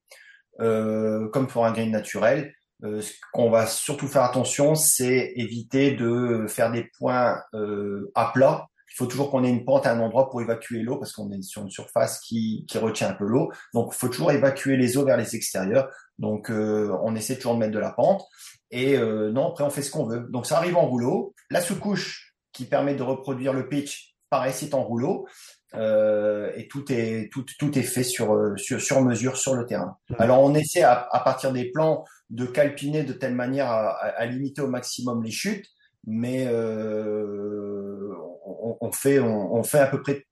euh, 0.60 1.30
comme 1.30 1.48
pour 1.48 1.66
un 1.66 1.72
grain 1.72 1.88
naturel. 1.88 2.54
Euh, 2.86 3.02
ce 3.02 3.12
qu'on 3.34 3.50
va 3.50 3.68
surtout 3.68 4.08
faire 4.08 4.24
attention, 4.24 4.74
c'est 4.76 5.34
éviter 5.36 5.92
de 5.92 6.46
faire 6.48 6.72
des 6.72 6.90
points 6.98 7.42
euh, 7.54 8.10
à 8.16 8.32
plat. 8.34 8.68
Il 8.92 8.96
faut 8.96 9.06
toujours 9.06 9.30
qu'on 9.30 9.44
ait 9.44 9.50
une 9.50 9.66
pente 9.66 9.86
à 9.86 9.92
un 9.92 10.00
endroit 10.00 10.30
pour 10.30 10.42
évacuer 10.42 10.82
l'eau, 10.82 10.98
parce 10.98 11.12
qu'on 11.12 11.30
est 11.32 11.42
sur 11.42 11.62
une 11.62 11.70
surface 11.70 12.20
qui, 12.22 12.66
qui 12.68 12.78
retient 12.78 13.10
un 13.10 13.14
peu 13.14 13.26
l'eau. 13.26 13.52
Donc, 13.74 13.92
il 13.94 13.98
faut 13.98 14.08
toujours 14.08 14.32
évacuer 14.32 14.78
les 14.78 14.98
eaux 14.98 15.06
vers 15.06 15.18
les 15.18 15.36
extérieurs. 15.36 15.90
Donc, 16.18 16.50
euh, 16.50 16.98
on 17.04 17.16
essaie 17.16 17.36
toujours 17.36 17.54
de 17.54 17.60
mettre 17.60 17.74
de 17.74 17.80
la 17.80 17.92
pente. 17.92 18.26
Et 18.72 18.98
non, 18.98 19.50
après, 19.50 19.64
on 19.64 19.70
fait 19.70 19.82
ce 19.82 19.92
qu'on 19.92 20.06
veut. 20.06 20.28
Donc, 20.30 20.46
ça 20.46 20.58
arrive 20.58 20.78
en 20.78 20.86
rouleau. 20.86 21.34
La 21.50 21.60
sous-couche 21.60 22.36
qui 22.52 22.66
permet 22.66 22.94
de 22.94 23.04
reproduire 23.04 23.54
le 23.54 23.68
pitch, 23.68 24.16
pareil, 24.30 24.54
c'est 24.56 24.74
en 24.74 24.84
rouleau. 24.84 25.28
Euh, 25.76 26.52
et 26.56 26.68
tout 26.68 26.92
est 26.92 27.30
tout, 27.32 27.46
tout 27.60 27.78
est 27.78 27.84
fait 27.84 28.04
sur, 28.04 28.34
euh, 28.34 28.58
sur, 28.58 28.82
sur 28.82 29.02
mesure 29.04 29.38
sur 29.38 29.54
le 29.54 29.68
terrain. 29.68 29.98
Alors 30.18 30.42
on 30.42 30.56
essaie 30.56 30.82
à, 30.82 31.08
à, 31.12 31.20
partir 31.20 31.54
des 31.54 31.70
plans 31.70 32.06
de 32.32 32.48
calpiner 32.48 33.04
de 33.04 33.14
telle 33.14 33.36
manière 33.36 33.68
à, 33.68 33.90
à, 33.90 34.26
limiter 34.26 34.62
au 34.62 34.68
maximum 34.68 35.22
les 35.24 35.30
chutes, 35.30 35.68
mais 36.08 36.48
euh, 36.48 38.16
on, 38.46 38.78
on, 38.82 38.92
fait 38.92 39.20
on, 39.20 39.54
on, 39.54 39.62
fait 39.62 39.80
à 39.80 39.88
peu 39.88 40.02
près 40.02 40.26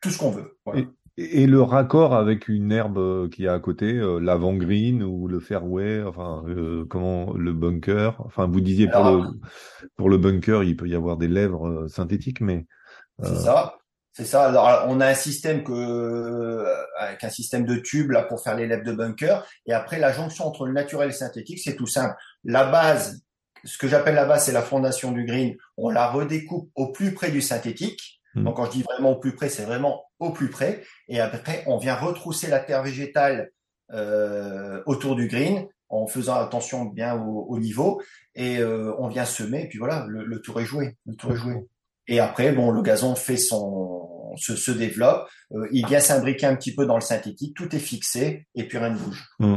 tout 0.00 0.10
ce 0.10 0.18
qu'on 0.18 0.30
veut. 0.30 0.56
Voilà. 0.64 0.82
Et, 1.16 1.42
et, 1.42 1.46
le 1.48 1.60
raccord 1.60 2.14
avec 2.14 2.46
une 2.46 2.70
herbe 2.70 3.28
qui 3.30 3.46
est 3.46 3.48
à 3.48 3.58
côté, 3.58 4.00
l'avant 4.20 4.54
green 4.54 5.02
ou 5.02 5.26
le 5.26 5.40
fairway, 5.40 6.04
enfin 6.04 6.44
euh, 6.46 6.84
comment 6.88 7.32
le 7.32 7.52
bunker. 7.52 8.14
Enfin 8.20 8.46
vous 8.46 8.60
disiez 8.60 8.88
pour 8.88 9.04
le 9.04 9.22
pour 9.96 10.08
le 10.08 10.18
bunker 10.18 10.62
il 10.62 10.76
peut 10.76 10.86
y 10.86 10.94
avoir 10.94 11.16
des 11.16 11.28
lèvres 11.28 11.88
synthétiques, 11.88 12.40
mais 12.40 12.64
c'est 13.20 13.30
euh. 13.30 13.40
ça. 13.40 13.78
C'est 14.14 14.26
ça. 14.26 14.48
Alors, 14.48 14.84
on 14.88 15.00
a 15.00 15.06
un 15.06 15.14
système 15.14 15.64
que, 15.64 15.72
euh, 15.72 16.66
avec 16.98 17.24
un 17.24 17.30
système 17.30 17.64
de 17.64 17.76
tubes 17.76 18.10
là 18.10 18.22
pour 18.22 18.42
faire 18.42 18.56
les 18.56 18.66
lèvres 18.66 18.84
de 18.84 18.92
bunker. 18.92 19.46
Et 19.66 19.72
après, 19.72 19.98
la 19.98 20.12
jonction 20.12 20.46
entre 20.46 20.66
le 20.66 20.72
naturel 20.72 21.08
et 21.08 21.12
le 21.12 21.16
synthétique, 21.16 21.60
c'est 21.60 21.76
tout 21.76 21.86
simple. 21.86 22.14
La 22.44 22.64
base, 22.64 23.22
ce 23.64 23.78
que 23.78 23.88
j'appelle 23.88 24.14
la 24.14 24.26
base, 24.26 24.44
c'est 24.44 24.52
la 24.52 24.62
fondation 24.62 25.12
du 25.12 25.24
green. 25.24 25.56
On 25.78 25.88
la 25.88 26.10
redécoupe 26.10 26.70
au 26.74 26.92
plus 26.92 27.14
près 27.14 27.30
du 27.30 27.40
synthétique. 27.40 28.20
Mmh. 28.34 28.44
Donc, 28.44 28.56
quand 28.56 28.66
je 28.66 28.72
dis 28.72 28.82
vraiment 28.82 29.12
au 29.12 29.16
plus 29.16 29.34
près, 29.34 29.48
c'est 29.48 29.64
vraiment 29.64 30.04
au 30.18 30.30
plus 30.30 30.50
près. 30.50 30.82
Et 31.08 31.18
après, 31.18 31.64
on 31.66 31.78
vient 31.78 31.94
retrousser 31.94 32.48
la 32.48 32.60
terre 32.60 32.82
végétale 32.82 33.50
euh, 33.92 34.82
autour 34.84 35.16
du 35.16 35.26
green 35.26 35.66
en 35.88 36.06
faisant 36.06 36.34
attention 36.36 36.84
bien 36.84 37.14
au, 37.14 37.46
au 37.48 37.58
niveau. 37.58 38.02
Et 38.34 38.58
euh, 38.58 38.94
on 38.98 39.08
vient 39.08 39.24
semer. 39.24 39.62
Et 39.62 39.68
puis 39.68 39.78
voilà, 39.78 40.04
le, 40.06 40.24
le 40.24 40.40
tour 40.42 40.60
est 40.60 40.66
joué. 40.66 40.98
Le 41.06 41.14
tour 41.14 41.32
est 41.32 41.36
joué. 41.36 41.66
Et 42.08 42.20
après, 42.20 42.52
bon, 42.52 42.70
le 42.70 42.82
gazon 42.82 43.14
fait 43.14 43.36
son, 43.36 44.32
se, 44.36 44.56
se 44.56 44.70
développe, 44.70 45.28
euh, 45.54 45.68
il 45.72 45.86
vient 45.86 46.00
s'imbriquer 46.00 46.46
un 46.46 46.56
petit 46.56 46.74
peu 46.74 46.86
dans 46.86 46.96
le 46.96 47.02
synthétique, 47.02 47.56
tout 47.56 47.74
est 47.74 47.80
fixé 47.80 48.46
et 48.54 48.64
puis 48.66 48.78
rien 48.78 48.90
ne 48.90 48.98
bouge. 48.98 49.24
Mmh. 49.38 49.54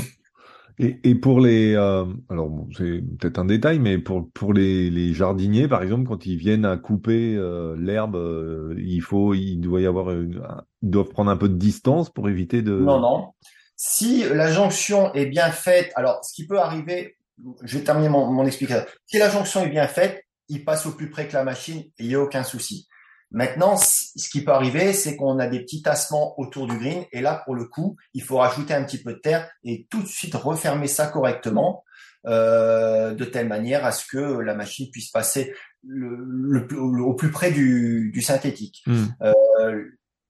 Et, 0.78 1.00
et, 1.06 1.16
pour 1.16 1.40
les, 1.40 1.74
euh, 1.74 2.04
alors 2.30 2.50
bon, 2.50 2.68
c'est 2.78 3.02
peut-être 3.18 3.40
un 3.40 3.46
détail, 3.46 3.80
mais 3.80 3.98
pour 3.98 4.30
pour 4.34 4.52
les, 4.52 4.90
les, 4.90 5.14
jardiniers, 5.14 5.70
par 5.70 5.82
exemple, 5.82 6.06
quand 6.06 6.26
ils 6.26 6.36
viennent 6.36 6.66
à 6.66 6.76
couper 6.76 7.36
euh, 7.38 7.78
l'herbe, 7.80 8.18
euh, 8.18 8.76
il 8.78 9.02
faut, 9.02 9.34
il 9.34 9.58
doit 9.60 9.80
y 9.80 9.86
avoir, 9.86 10.12
une, 10.12 10.42
ils 10.82 10.90
doivent 10.90 11.08
prendre 11.08 11.32
un 11.32 11.38
peu 11.38 11.48
de 11.48 11.56
distance 11.56 12.10
pour 12.10 12.28
éviter 12.28 12.62
de. 12.62 12.74
Non, 12.74 13.00
non. 13.00 13.30
Si 13.78 14.24
la 14.28 14.52
jonction 14.52 15.14
est 15.14 15.28
bien 15.28 15.50
faite, 15.50 15.94
alors 15.96 16.20
ce 16.26 16.34
qui 16.34 16.46
peut 16.46 16.60
arriver, 16.60 17.16
je 17.64 17.78
vais 17.78 17.84
terminer 17.84 18.10
mon, 18.10 18.30
mon 18.30 18.46
explication. 18.46 18.86
Si 19.06 19.18
la 19.18 19.30
jonction 19.30 19.64
est 19.64 19.70
bien 19.70 19.88
faite, 19.88 20.25
il 20.50 20.64
passe 20.66 20.86
au 20.86 20.92
plus 20.92 21.10
près 21.10 21.28
que 21.28 21.34
la 21.34 21.44
machine 21.44 21.80
et 21.80 21.92
il 22.00 22.08
n'y 22.08 22.16
a 22.16 22.22
aucun 22.22 22.44
souci. 22.44 22.88
Maintenant, 23.32 23.76
ce 23.76 24.30
qui 24.30 24.44
peut 24.44 24.52
arriver, 24.52 24.94
c'est 24.94 25.16
qu'on 25.18 25.40
a 25.40 25.48
des 25.48 25.60
petits 25.60 25.82
tassements 25.82 26.40
autour 26.40 26.68
du 26.68 26.78
green 26.78 27.04
et 27.12 27.22
là, 27.22 27.42
pour 27.44 27.56
le 27.56 27.66
coup, 27.66 27.98
il 28.14 28.22
faut 28.22 28.38
rajouter 28.38 28.74
un 28.74 28.84
petit 28.84 29.02
peu 29.02 29.14
de 29.14 29.20
terre 29.20 29.50
et 29.64 29.88
tout 29.90 30.02
de 30.02 30.08
suite 30.08 30.36
refermer 30.36 30.88
ça 30.88 31.08
correctement 31.08 31.84
euh, 32.28 33.14
de 33.14 33.26
telle 33.26 33.48
manière 33.48 33.84
à 33.84 33.92
ce 33.92 34.06
que 34.06 34.40
la 34.40 34.56
machine 34.56 34.90
puisse 34.90 35.10
passer 35.12 35.54
le, 35.86 36.16
le, 36.18 37.02
au 37.02 37.14
plus 37.14 37.32
près 37.32 37.52
du, 37.52 38.12
du 38.14 38.22
synthétique. 38.22 38.84
Mmh. 38.86 39.06
Euh, 39.24 39.84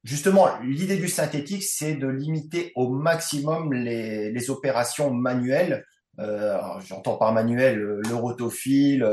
justement, 0.03 0.47
l'idée 0.63 0.97
du 0.97 1.09
synthétique, 1.09 1.63
c'est 1.63 1.95
de 1.95 2.07
limiter 2.07 2.71
au 2.75 2.89
maximum 2.89 3.71
les, 3.73 4.31
les 4.31 4.49
opérations 4.49 5.11
manuelles. 5.11 5.85
Euh, 6.19 6.57
J'entends 6.87 7.17
par 7.17 7.33
manuel 7.33 7.75
le 7.77 8.15
rotophile, 8.15 9.05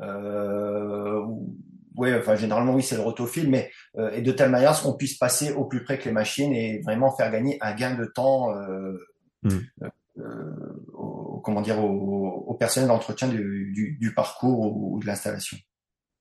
euh, 0.00 1.22
oui, 1.96 2.14
enfin 2.14 2.36
généralement 2.36 2.74
oui 2.74 2.82
c'est 2.82 2.96
le 2.96 3.02
rotophile, 3.02 3.48
mais 3.48 3.70
euh, 3.96 4.10
et 4.12 4.22
de 4.22 4.32
telle 4.32 4.50
manière 4.50 4.80
qu'on 4.80 4.94
puisse 4.94 5.16
passer 5.16 5.52
au 5.52 5.64
plus 5.64 5.82
près 5.82 5.98
que 5.98 6.04
les 6.04 6.12
machines 6.12 6.52
et 6.52 6.80
vraiment 6.80 7.10
faire 7.16 7.30
gagner 7.30 7.58
un 7.60 7.74
gain 7.74 7.94
de 7.94 8.04
temps 8.04 8.54
euh, 8.54 8.98
mm. 9.42 9.50
euh, 10.18 10.22
au, 10.92 11.40
comment 11.40 11.62
dire 11.62 11.82
au, 11.82 12.44
au 12.46 12.54
personnel 12.54 12.88
d'entretien 12.88 13.28
du, 13.28 13.72
du, 13.74 13.96
du, 13.98 14.14
parcours 14.14 14.76
ou, 14.76 15.00
de 15.00 15.06
l'installation. 15.06 15.56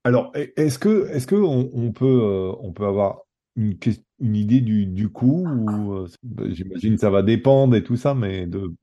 Alors 0.04 0.32
est-ce 0.34 0.80
que 0.80 1.08
est-ce 1.10 1.28
que 1.28 1.36
on, 1.36 1.70
on 1.74 1.92
peut 1.92 2.54
on 2.62 2.72
peut 2.72 2.86
avoir 2.86 3.22
une, 3.58 3.78
une 4.20 4.36
idée 4.36 4.62
du, 4.62 4.86
du 4.86 5.10
coût 5.10 5.46
j'imagine 6.48 6.98
ça 6.98 7.10
va 7.10 7.22
dépendre 7.22 7.76
et 7.76 7.84
tout 7.84 7.98
ça, 7.98 8.14
mais 8.14 8.46
de 8.46 8.74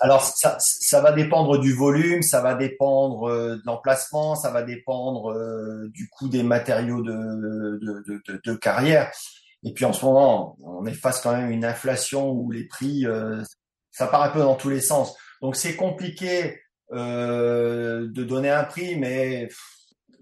alors 0.00 0.22
ça, 0.22 1.00
va 1.00 1.12
dépendre 1.12 1.58
du 1.58 1.72
volume, 1.72 2.22
ça 2.22 2.40
va 2.40 2.54
dépendre 2.54 3.24
euh, 3.24 3.56
de 3.56 3.62
l'emplacement, 3.64 4.34
ça 4.34 4.50
va 4.50 4.62
dépendre 4.62 5.32
euh, 5.32 5.88
du 5.92 6.08
coût 6.08 6.28
des 6.28 6.42
matériaux 6.42 7.02
de, 7.02 8.54
carrière. 8.54 9.10
Et 9.64 9.72
puis 9.72 9.84
en 9.84 9.92
ce 9.92 10.04
moment, 10.04 10.56
on 10.62 10.86
est 10.86 10.92
face 10.92 11.20
quand 11.20 11.32
même 11.32 11.48
à 11.48 11.50
une 11.50 11.64
inflation 11.64 12.30
où 12.30 12.50
les 12.50 12.64
prix, 12.64 13.06
euh, 13.06 13.42
ça 13.90 14.06
part 14.06 14.22
un 14.22 14.28
peu 14.28 14.40
dans 14.40 14.54
tous 14.54 14.70
les 14.70 14.80
sens. 14.80 15.16
Donc 15.42 15.56
c'est 15.56 15.76
compliqué 15.76 16.60
de 16.92 18.22
donner 18.22 18.50
un 18.50 18.62
prix, 18.62 18.96
mais 18.96 19.48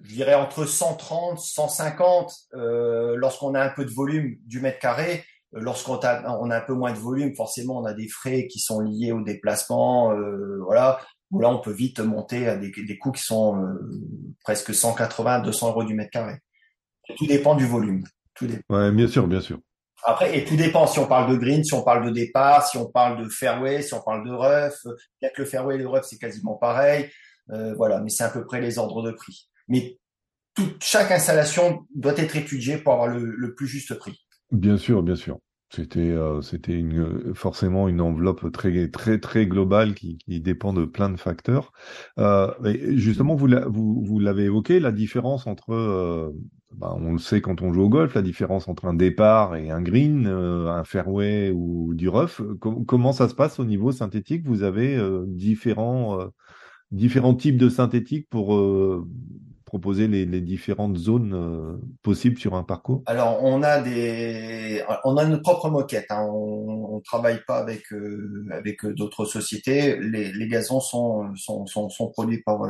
je 0.05 0.15
dirais 0.15 0.35
entre 0.35 0.67
130, 0.67 1.39
150 1.39 2.33
euh, 2.55 3.17
lorsqu'on 3.17 3.55
a 3.55 3.63
un 3.63 3.71
peu 3.71 3.85
de 3.85 3.91
volume 3.91 4.37
du 4.45 4.61
mètre 4.61 4.79
carré 4.79 5.25
Lorsqu'on 5.55 5.97
a, 5.97 6.38
on 6.40 6.51
a 6.51 6.57
un 6.59 6.61
peu 6.61 6.75
moins 6.75 6.93
de 6.93 6.99
volume, 6.99 7.35
forcément, 7.37 7.79
on 7.79 7.85
a 7.85 7.95
des 7.95 8.09
frais 8.09 8.49
qui 8.49 8.59
sont 8.59 8.81
liés 8.81 9.12
au 9.12 9.23
déplacement, 9.23 10.12
euh, 10.12 10.59
voilà. 10.64 11.01
Où 11.31 11.40
là, 11.40 11.49
on 11.49 11.61
peut 11.61 11.73
vite 11.73 12.01
monter 12.01 12.49
à 12.49 12.57
des, 12.57 12.71
des 12.71 12.99
coûts 12.99 13.12
qui 13.12 13.23
sont 13.23 13.61
euh, 13.62 13.75
presque 14.43 14.75
180, 14.75 15.40
200 15.40 15.69
euros 15.71 15.85
du 15.85 15.95
mètre 15.95 16.11
carré. 16.11 16.38
Tout 17.17 17.27
dépend 17.27 17.55
du 17.55 17.67
volume. 17.67 18.05
Tout 18.35 18.47
dépend. 18.47 18.75
Ouais, 18.75 18.90
bien 18.90 19.07
sûr, 19.07 19.27
bien 19.27 19.40
sûr. 19.40 19.59
Après, 20.05 20.37
et 20.37 20.45
tout 20.45 20.57
dépend 20.57 20.87
si 20.87 20.99
on 20.99 21.07
parle 21.07 21.31
de 21.31 21.37
green, 21.37 21.64
si 21.64 21.73
on 21.73 21.83
parle 21.83 22.05
de 22.05 22.11
départ, 22.11 22.67
si 22.67 22.77
on 22.77 22.90
parle 22.90 23.25
de 23.25 23.29
fairway, 23.29 23.81
si 23.81 23.95
on 23.95 24.03
parle 24.03 24.27
de 24.27 24.33
rough. 24.33 24.95
Bien 25.21 25.31
que 25.35 25.43
le 25.43 25.49
fairway 25.49 25.77
et 25.77 25.79
le 25.79 25.88
rough, 25.88 26.03
c'est 26.03 26.19
quasiment 26.19 26.57
pareil. 26.57 27.11
Euh, 27.51 27.75
voilà, 27.75 28.01
mais 28.01 28.11
c'est 28.11 28.25
à 28.25 28.29
peu 28.29 28.45
près 28.45 28.61
les 28.61 28.79
ordres 28.79 29.03
de 29.03 29.12
prix. 29.12 29.49
Mais 29.69 29.99
toute, 30.55 30.83
chaque 30.83 31.11
installation 31.11 31.87
doit 31.95 32.17
être 32.17 32.37
étudiée 32.37 32.77
pour 32.77 32.93
avoir 32.93 33.09
le, 33.09 33.25
le 33.25 33.55
plus 33.55 33.67
juste 33.67 33.95
prix. 33.95 34.24
Bien 34.55 34.77
sûr, 34.77 35.03
bien 35.03 35.17
sûr. 35.17 35.38
C'était 35.71 35.99
euh, 36.12 36.40
c'était 36.40 36.79
une 36.79 37.35
forcément 37.35 37.88
une 37.88 38.01
enveloppe 38.01 38.53
très 38.53 38.88
très 38.90 39.19
très 39.19 39.47
globale 39.47 39.95
qui, 39.95 40.19
qui 40.19 40.40
dépend 40.40 40.73
de 40.73 40.85
plein 40.85 41.11
de 41.11 41.17
facteurs. 41.17 41.73
Euh, 42.19 42.53
justement, 42.97 43.35
vous 43.35 43.49
vous, 43.69 44.05
vous 44.05 44.21
l'avez 44.21 44.45
évoqué, 44.45 44.79
la 44.79 44.93
différence 44.93 45.47
entre 45.49 45.73
euh, 45.73 46.31
bah, 46.77 46.95
on 46.97 47.12
le 47.14 47.19
sait 47.19 47.40
quand 47.40 47.62
on 47.62 47.73
joue 47.73 47.83
au 47.83 47.88
golf, 47.88 48.14
la 48.14 48.23
différence 48.23 48.69
entre 48.69 48.85
un 48.87 48.95
départ 48.95 49.57
et 49.57 49.71
un 49.71 49.83
green, 49.83 50.27
euh, 50.29 50.69
un 50.71 50.85
fairway 50.85 51.51
ou 51.53 51.95
du 51.95 52.09
rough. 52.09 52.40
comment 52.61 53.12
ça 53.12 53.29
se 53.29 53.35
passe 53.35 53.59
au 53.61 53.64
niveau 53.67 53.93
synthétique? 53.93 54.47
Vous 54.47 54.62
avez 54.62 54.97
euh, 54.97 55.25
différents 55.29 56.21
différents 56.93 57.35
types 57.37 57.59
de 57.59 57.69
synthétiques 57.71 58.29
pour 58.31 58.55
proposer 59.64 60.09
les, 60.09 60.40
différentes 60.40 60.96
zones 60.96 61.35
euh, 61.35 61.77
possibles 62.03 62.38
sur 62.38 62.55
un 62.55 62.62
parcours? 62.62 63.03
Alors, 63.07 63.42
on 63.42 63.62
a 63.62 63.81
des, 63.81 64.83
on 65.05 65.16
a 65.16 65.24
notre 65.24 65.42
propre 65.42 65.70
moquette. 65.70 66.07
Hein. 66.11 66.27
On, 66.31 66.96
ne 66.96 67.03
travaille 67.03 67.40
pas 67.46 67.59
avec 67.59 67.92
euh, 67.92 68.46
avec 68.53 68.87
d'autres 68.87 69.24
sociétés. 69.24 69.98
Les, 69.98 70.33
les, 70.33 70.48
gazons 70.48 70.81
sont 70.81 71.35
sont, 71.37 71.66
sont, 71.66 72.09
produits 72.09 72.42
par 72.42 72.61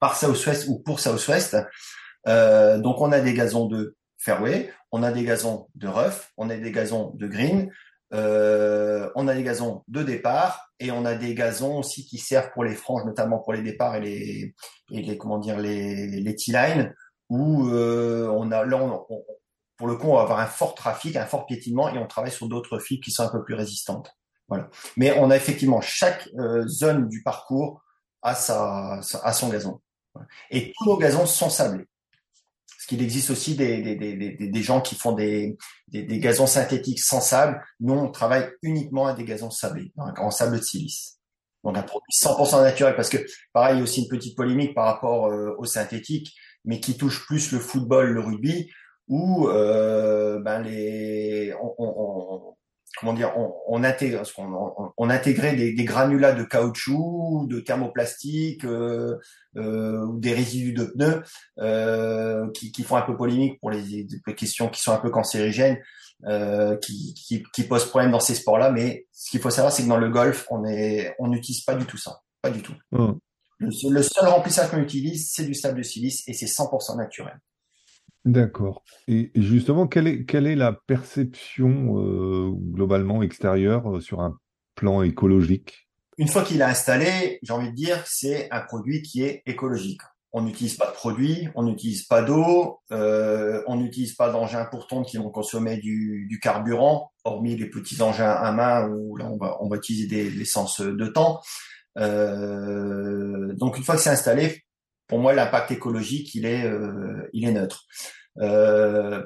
par 0.00 0.16
Southwest 0.16 0.68
ou 0.68 0.78
pour 0.78 1.00
Southwest. 1.00 1.56
Euh, 2.26 2.78
donc, 2.78 3.00
on 3.00 3.12
a 3.12 3.20
des 3.20 3.34
gazons 3.34 3.66
de 3.66 3.96
fairway, 4.18 4.72
on 4.90 5.02
a 5.02 5.12
des 5.12 5.24
gazons 5.24 5.68
de 5.74 5.88
rough, 5.88 6.32
on 6.36 6.50
a 6.50 6.56
des 6.56 6.72
gazons 6.72 7.12
de 7.14 7.26
green. 7.26 7.70
Euh, 8.14 9.10
on 9.16 9.26
a 9.26 9.34
des 9.34 9.42
gazons 9.42 9.82
de 9.88 10.02
départ 10.02 10.70
et 10.78 10.92
on 10.92 11.04
a 11.04 11.14
des 11.14 11.34
gazons 11.34 11.78
aussi 11.78 12.06
qui 12.06 12.18
servent 12.18 12.50
pour 12.52 12.64
les 12.64 12.74
franges, 12.74 13.04
notamment 13.04 13.38
pour 13.38 13.52
les 13.52 13.62
départs 13.62 13.96
et 13.96 14.00
les, 14.00 14.54
les 14.90 15.18
comment 15.18 15.38
dire 15.38 15.58
les, 15.58 16.06
les 16.06 16.36
T-line 16.36 16.94
où 17.28 17.68
euh, 17.68 18.28
on 18.28 18.52
a 18.52 18.64
là 18.64 18.78
pour 19.76 19.88
le 19.88 19.96
coup 19.96 20.08
on 20.08 20.16
va 20.16 20.22
avoir 20.22 20.38
un 20.38 20.46
fort 20.46 20.74
trafic, 20.74 21.16
un 21.16 21.26
fort 21.26 21.46
piétinement 21.46 21.88
et 21.88 21.98
on 21.98 22.06
travaille 22.06 22.30
sur 22.30 22.48
d'autres 22.48 22.78
fibres 22.78 23.02
qui 23.02 23.10
sont 23.10 23.24
un 23.24 23.30
peu 23.30 23.42
plus 23.42 23.54
résistantes. 23.54 24.14
Voilà. 24.48 24.68
Mais 24.96 25.18
on 25.18 25.30
a 25.30 25.36
effectivement 25.36 25.80
chaque 25.80 26.28
euh, 26.38 26.66
zone 26.68 27.08
du 27.08 27.22
parcours 27.22 27.82
à 28.22 28.34
sa, 28.34 29.00
à 29.22 29.32
son 29.32 29.48
gazon. 29.48 29.80
Et 30.50 30.72
tous 30.76 30.84
nos 30.84 30.96
gazons 30.96 31.26
sont 31.26 31.50
sablés. 31.50 31.86
Parce 32.84 32.98
qu'il 32.98 33.02
existe 33.02 33.30
aussi 33.30 33.54
des, 33.54 33.80
des, 33.80 33.96
des, 33.96 34.36
des, 34.36 34.62
gens 34.62 34.82
qui 34.82 34.94
font 34.94 35.12
des, 35.12 35.56
des, 35.88 36.18
gazons 36.18 36.46
synthétiques 36.46 37.00
sans 37.00 37.22
sable. 37.22 37.64
Nous, 37.80 37.94
on 37.94 38.10
travaille 38.10 38.50
uniquement 38.60 39.06
à 39.06 39.14
des 39.14 39.24
gazons 39.24 39.48
sablés, 39.48 39.90
en 39.96 40.30
sable 40.30 40.58
de 40.58 40.62
silice. 40.62 41.18
Donc 41.62 41.78
un 41.78 41.82
produit 41.82 42.12
100% 42.12 42.62
naturel, 42.62 42.94
parce 42.94 43.08
que 43.08 43.16
pareil, 43.54 43.76
il 43.76 43.78
y 43.78 43.80
a 43.80 43.84
aussi 43.84 44.02
une 44.02 44.08
petite 44.08 44.36
polémique 44.36 44.74
par 44.74 44.84
rapport 44.84 45.28
euh, 45.28 45.54
au 45.56 45.64
synthétique, 45.64 46.34
mais 46.66 46.78
qui 46.78 46.98
touche 46.98 47.24
plus 47.24 47.52
le 47.52 47.58
football, 47.58 48.12
le 48.12 48.20
rugby, 48.20 48.70
où 49.08 49.48
euh, 49.48 50.38
ben 50.40 50.60
les, 50.60 51.54
on, 51.54 51.74
on, 51.78 52.53
comment 52.98 53.12
dire, 53.12 53.32
on, 53.36 53.54
on 53.66 53.84
intègre, 53.84 54.22
on, 54.38 54.92
on, 54.96 55.10
intégrait 55.10 55.56
des, 55.56 55.72
des, 55.72 55.84
granulats 55.84 56.32
de 56.32 56.44
caoutchouc, 56.44 57.46
de 57.48 57.60
thermoplastique, 57.60 58.64
euh, 58.64 59.18
euh, 59.56 60.04
ou 60.04 60.18
des 60.18 60.32
résidus 60.32 60.72
de 60.72 60.84
pneus, 60.84 61.22
euh, 61.58 62.50
qui, 62.52 62.72
qui, 62.72 62.82
font 62.82 62.96
un 62.96 63.02
peu 63.02 63.16
polémique 63.16 63.60
pour 63.60 63.70
les, 63.70 64.06
les 64.26 64.34
questions 64.34 64.68
qui 64.68 64.80
sont 64.80 64.92
un 64.92 64.98
peu 64.98 65.10
cancérigènes, 65.10 65.78
euh, 66.26 66.76
qui, 66.78 67.14
qui, 67.14 67.42
qui, 67.52 67.64
posent 67.64 67.86
problème 67.86 68.12
dans 68.12 68.20
ces 68.20 68.34
sports-là. 68.34 68.70
Mais 68.70 69.06
ce 69.12 69.30
qu'il 69.30 69.40
faut 69.40 69.50
savoir, 69.50 69.72
c'est 69.72 69.82
que 69.82 69.88
dans 69.88 69.98
le 69.98 70.08
golf, 70.08 70.46
on 70.50 70.64
est, 70.64 71.14
on 71.18 71.28
n'utilise 71.28 71.62
pas 71.62 71.74
du 71.74 71.86
tout 71.86 71.98
ça, 71.98 72.20
pas 72.42 72.50
du 72.50 72.62
tout. 72.62 72.74
Mmh. 72.92 73.12
Le, 73.58 73.90
le, 73.90 74.02
seul 74.02 74.28
remplissage 74.28 74.70
qu'on 74.70 74.80
utilise, 74.80 75.30
c'est 75.32 75.44
du 75.44 75.54
sable 75.54 75.78
de 75.78 75.82
silice 75.82 76.26
et 76.26 76.32
c'est 76.32 76.46
100% 76.46 76.96
naturel. 76.96 77.38
D'accord. 78.24 78.84
Et 79.06 79.30
justement, 79.34 79.86
quelle 79.86 80.06
est, 80.08 80.56
la 80.56 80.72
perception 80.72 81.98
euh, 81.98 82.50
globalement 82.50 83.22
extérieure 83.22 83.96
euh, 83.96 84.00
sur 84.00 84.20
un 84.20 84.38
plan 84.74 85.02
écologique? 85.02 85.88
Une 86.16 86.28
fois 86.28 86.42
qu'il 86.42 86.60
est 86.60 86.64
installé, 86.64 87.38
j'ai 87.42 87.52
envie 87.52 87.70
de 87.70 87.74
dire 87.74 88.02
c'est 88.06 88.48
un 88.50 88.60
produit 88.60 89.02
qui 89.02 89.22
est 89.22 89.42
écologique. 89.46 90.00
On 90.32 90.42
n'utilise 90.42 90.76
pas 90.76 90.86
de 90.86 90.92
produits, 90.92 91.48
on 91.54 91.64
n'utilise 91.64 92.04
pas 92.06 92.22
d'eau, 92.22 92.80
euh, 92.92 93.62
on 93.66 93.76
n'utilise 93.76 94.14
pas 94.14 94.30
d'engins 94.30 94.64
pour 94.64 94.88
qui 95.06 95.16
vont 95.16 95.30
consommer 95.30 95.76
du, 95.76 96.40
carburant, 96.42 97.12
hormis 97.24 97.56
les 97.56 97.68
petits 97.68 98.00
engins 98.00 98.30
à 98.30 98.50
main 98.52 98.88
où 98.88 99.16
là 99.16 99.26
on 99.26 99.36
va, 99.36 99.58
on 99.60 99.72
utiliser 99.74 100.06
des 100.06 100.30
l'essence 100.30 100.80
de 100.80 101.06
temps. 101.06 101.40
Donc 101.96 103.76
une 103.76 103.84
fois 103.84 103.94
que 103.94 104.00
c'est 104.00 104.10
installé, 104.10 104.63
pour 105.06 105.18
moi, 105.18 105.34
l'impact 105.34 105.70
écologique, 105.70 106.34
il 106.34 106.46
est, 106.46 106.64
euh, 106.64 107.28
il 107.32 107.46
est 107.46 107.52
neutre. 107.52 107.84
Euh, 108.38 109.24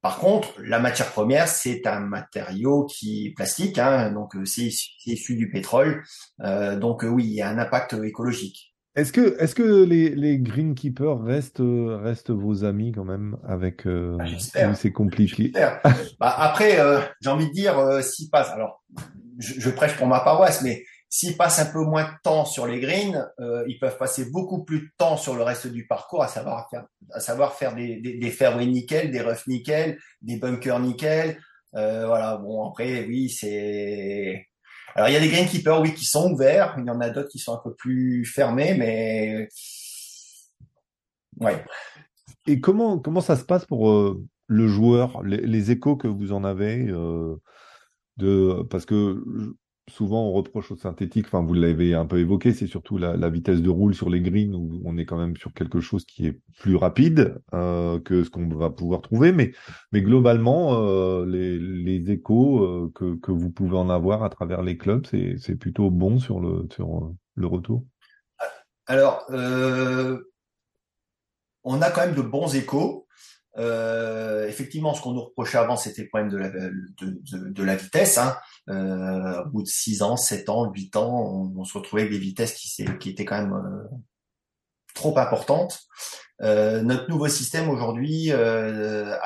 par 0.00 0.18
contre, 0.18 0.54
la 0.62 0.78
matière 0.78 1.10
première, 1.10 1.48
c'est 1.48 1.86
un 1.86 2.00
matériau 2.00 2.86
qui 2.86 3.26
est 3.26 3.30
plastique, 3.34 3.78
hein, 3.78 4.12
donc 4.12 4.36
euh, 4.36 4.44
c'est 4.44 4.70
issu 5.06 5.36
du 5.36 5.50
pétrole. 5.50 6.04
donc 6.40 7.04
oui, 7.08 7.24
il 7.24 7.32
y 7.32 7.42
a 7.42 7.48
un 7.48 7.58
impact 7.58 7.94
écologique. 8.04 8.74
Est-ce 8.94 9.12
que, 9.12 9.40
est-ce 9.40 9.54
que 9.54 9.84
les, 9.84 10.10
les 10.10 10.38
greenkeepers 10.38 11.22
restent, 11.22 11.62
restent 11.62 12.30
vos 12.30 12.64
amis 12.64 12.90
quand 12.92 13.04
même 13.04 13.36
avec 13.46 13.86
bah, 13.86 14.24
J'espère. 14.24 14.76
C'est 14.76 14.92
compliqué? 14.92 15.52
bah, 15.54 16.34
après, 16.38 16.78
j'ai 17.20 17.30
envie 17.30 17.48
de 17.48 17.52
dire, 17.52 18.02
s'ils 18.02 18.30
passent. 18.30 18.50
Alors, 18.50 18.84
je, 19.38 19.60
je, 19.60 19.70
prêche 19.70 19.96
pour 19.96 20.08
ma 20.08 20.18
paroisse, 20.20 20.62
mais 20.62 20.82
S'ils 21.10 21.38
passent 21.38 21.58
un 21.58 21.72
peu 21.72 21.80
moins 21.80 22.04
de 22.04 22.16
temps 22.22 22.44
sur 22.44 22.66
les 22.66 22.80
greens, 22.80 23.30
euh, 23.40 23.64
ils 23.66 23.78
peuvent 23.78 23.96
passer 23.96 24.30
beaucoup 24.30 24.64
plus 24.64 24.80
de 24.80 24.88
temps 24.98 25.16
sur 25.16 25.34
le 25.34 25.42
reste 25.42 25.66
du 25.66 25.86
parcours, 25.86 26.22
à 26.22 26.28
savoir 26.28 26.68
faire, 26.68 26.84
à 27.12 27.20
savoir 27.20 27.54
faire 27.54 27.74
des, 27.74 27.96
des, 27.96 28.30
fairways 28.30 28.66
nickel, 28.66 29.10
des 29.10 29.22
roughs 29.22 29.46
nickel, 29.46 29.98
des 30.20 30.36
bunkers 30.36 30.80
nickel. 30.80 31.40
Euh, 31.74 32.06
voilà. 32.06 32.36
Bon, 32.36 32.68
après, 32.68 33.06
oui, 33.06 33.30
c'est. 33.30 34.46
Alors, 34.94 35.08
il 35.08 35.14
y 35.14 35.16
a 35.16 35.20
des 35.20 35.28
greenkeepers, 35.28 35.80
oui, 35.80 35.94
qui 35.94 36.04
sont 36.04 36.30
ouverts. 36.32 36.74
Il 36.76 36.84
y 36.84 36.90
en 36.90 37.00
a 37.00 37.08
d'autres 37.08 37.30
qui 37.30 37.38
sont 37.38 37.54
un 37.54 37.60
peu 37.64 37.74
plus 37.74 38.26
fermés, 38.26 38.74
mais 38.74 39.48
ouais. 41.40 41.64
Et 42.46 42.60
comment 42.60 42.98
comment 42.98 43.22
ça 43.22 43.36
se 43.36 43.44
passe 43.44 43.64
pour 43.64 43.90
euh, 43.90 44.22
le 44.46 44.68
joueur, 44.68 45.22
les, 45.22 45.38
les, 45.38 45.70
échos 45.70 45.96
que 45.96 46.08
vous 46.08 46.32
en 46.32 46.44
avez 46.44 46.84
de 48.18 48.62
parce 48.68 48.84
que 48.84 49.22
souvent 49.88 50.28
on 50.28 50.32
reproche 50.32 50.70
au 50.70 50.76
synthétique, 50.76 51.26
enfin 51.26 51.42
vous 51.42 51.54
l'avez 51.54 51.94
un 51.94 52.06
peu 52.06 52.18
évoqué, 52.18 52.52
c'est 52.52 52.66
surtout 52.66 52.98
la, 52.98 53.28
vitesse 53.28 53.62
de 53.62 53.70
roule 53.70 53.94
sur 53.94 54.10
les 54.10 54.20
greens 54.20 54.54
où 54.54 54.80
on 54.84 54.96
est 54.96 55.04
quand 55.04 55.18
même 55.18 55.36
sur 55.36 55.52
quelque 55.52 55.80
chose 55.80 56.04
qui 56.04 56.26
est 56.26 56.40
plus 56.58 56.76
rapide 56.76 57.40
euh, 57.54 57.98
que 58.00 58.24
ce 58.24 58.30
qu'on 58.30 58.48
va 58.48 58.70
pouvoir 58.70 59.02
trouver, 59.02 59.32
mais, 59.32 59.52
mais 59.92 60.02
globalement 60.02 60.74
euh, 60.74 61.26
les, 61.26 61.58
les, 61.58 62.10
échos 62.10 62.64
euh, 62.64 62.92
que, 62.94 63.16
que, 63.16 63.32
vous 63.32 63.50
pouvez 63.50 63.76
en 63.76 63.90
avoir 63.90 64.22
à 64.22 64.30
travers 64.30 64.62
les 64.62 64.76
clubs, 64.76 65.06
c'est 65.06 65.56
plutôt 65.56 65.90
bon 65.90 66.18
sur 66.18 66.40
le, 66.40 66.66
sur 66.70 67.12
le 67.34 67.46
retour. 67.46 67.84
Alors, 68.86 69.26
on 71.64 71.82
a 71.82 71.90
quand 71.90 72.06
même 72.06 72.14
de 72.14 72.22
bons 72.22 72.54
échos. 72.54 73.07
Euh, 73.58 74.46
effectivement, 74.46 74.94
ce 74.94 75.02
qu'on 75.02 75.12
nous 75.12 75.24
reprochait 75.24 75.58
avant, 75.58 75.76
c'était 75.76 76.02
le 76.02 76.08
problème 76.08 76.30
de 76.30 76.36
la, 76.36 76.50
de, 76.50 77.62
la 77.62 77.76
vitesse. 77.76 78.18
Hein. 78.18 78.36
Euh, 78.68 79.44
au 79.44 79.50
bout 79.50 79.62
de 79.62 79.68
6 79.68 80.02
ans, 80.02 80.16
7 80.16 80.48
ans, 80.48 80.70
8 80.70 80.96
ans, 80.96 81.10
on, 81.10 81.60
on 81.60 81.64
se 81.64 81.76
retrouvait 81.76 82.02
avec 82.02 82.12
des 82.12 82.20
vitesses 82.20 82.54
qui, 82.54 83.10
étaient 83.10 83.24
quand 83.24 83.40
même 83.40 83.54
euh, 83.54 83.96
trop 84.94 85.18
importantes. 85.18 85.80
Euh, 86.40 86.82
notre 86.82 87.08
nouveau 87.10 87.28
système 87.28 87.68
aujourd'hui 87.68 88.30
euh, 88.30 89.16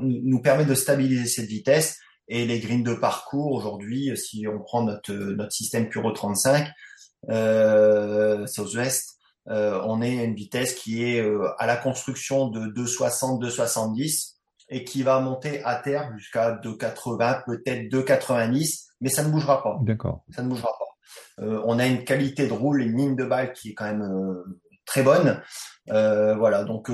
nous 0.00 0.40
permet 0.40 0.64
de 0.64 0.74
stabiliser 0.74 1.26
cette 1.26 1.46
vitesse 1.46 1.98
et 2.28 2.46
les 2.46 2.58
greens 2.60 2.82
de 2.82 2.94
parcours 2.94 3.52
aujourd'hui, 3.52 4.16
si 4.16 4.46
on 4.46 4.60
prend 4.60 4.84
notre, 4.84 5.12
notre 5.12 5.52
système 5.52 5.88
Puro 5.88 6.12
35, 6.12 6.68
euh, 7.28 8.46
Southwest, 8.46 9.18
euh, 9.48 9.80
on 9.84 10.02
est 10.02 10.20
à 10.20 10.24
une 10.24 10.34
vitesse 10.34 10.74
qui 10.74 11.04
est 11.04 11.20
euh, 11.20 11.48
à 11.58 11.66
la 11.66 11.76
construction 11.76 12.48
de 12.48 12.60
2,60, 12.60 13.42
2,70 13.42 14.34
et 14.68 14.84
qui 14.84 15.02
va 15.02 15.20
monter 15.20 15.64
à 15.64 15.76
terre 15.76 16.12
jusqu'à 16.16 16.52
2,80, 16.52 17.44
peut-être 17.46 17.90
2,90, 17.90 18.90
mais 19.00 19.08
ça 19.08 19.24
ne 19.24 19.30
bougera 19.30 19.62
pas. 19.62 19.78
D'accord. 19.82 20.24
Ça 20.30 20.42
ne 20.42 20.48
bougera 20.48 20.68
pas. 20.68 21.44
Euh, 21.44 21.60
on 21.64 21.78
a 21.78 21.86
une 21.86 22.04
qualité 22.04 22.46
de 22.46 22.52
roule, 22.52 22.82
une 22.82 22.96
ligne 22.96 23.16
de 23.16 23.24
balle 23.24 23.52
qui 23.52 23.70
est 23.70 23.74
quand 23.74 23.86
même 23.86 24.06
très 24.84 25.02
bonne. 25.02 25.42
voilà, 25.86 26.64
donc 26.64 26.88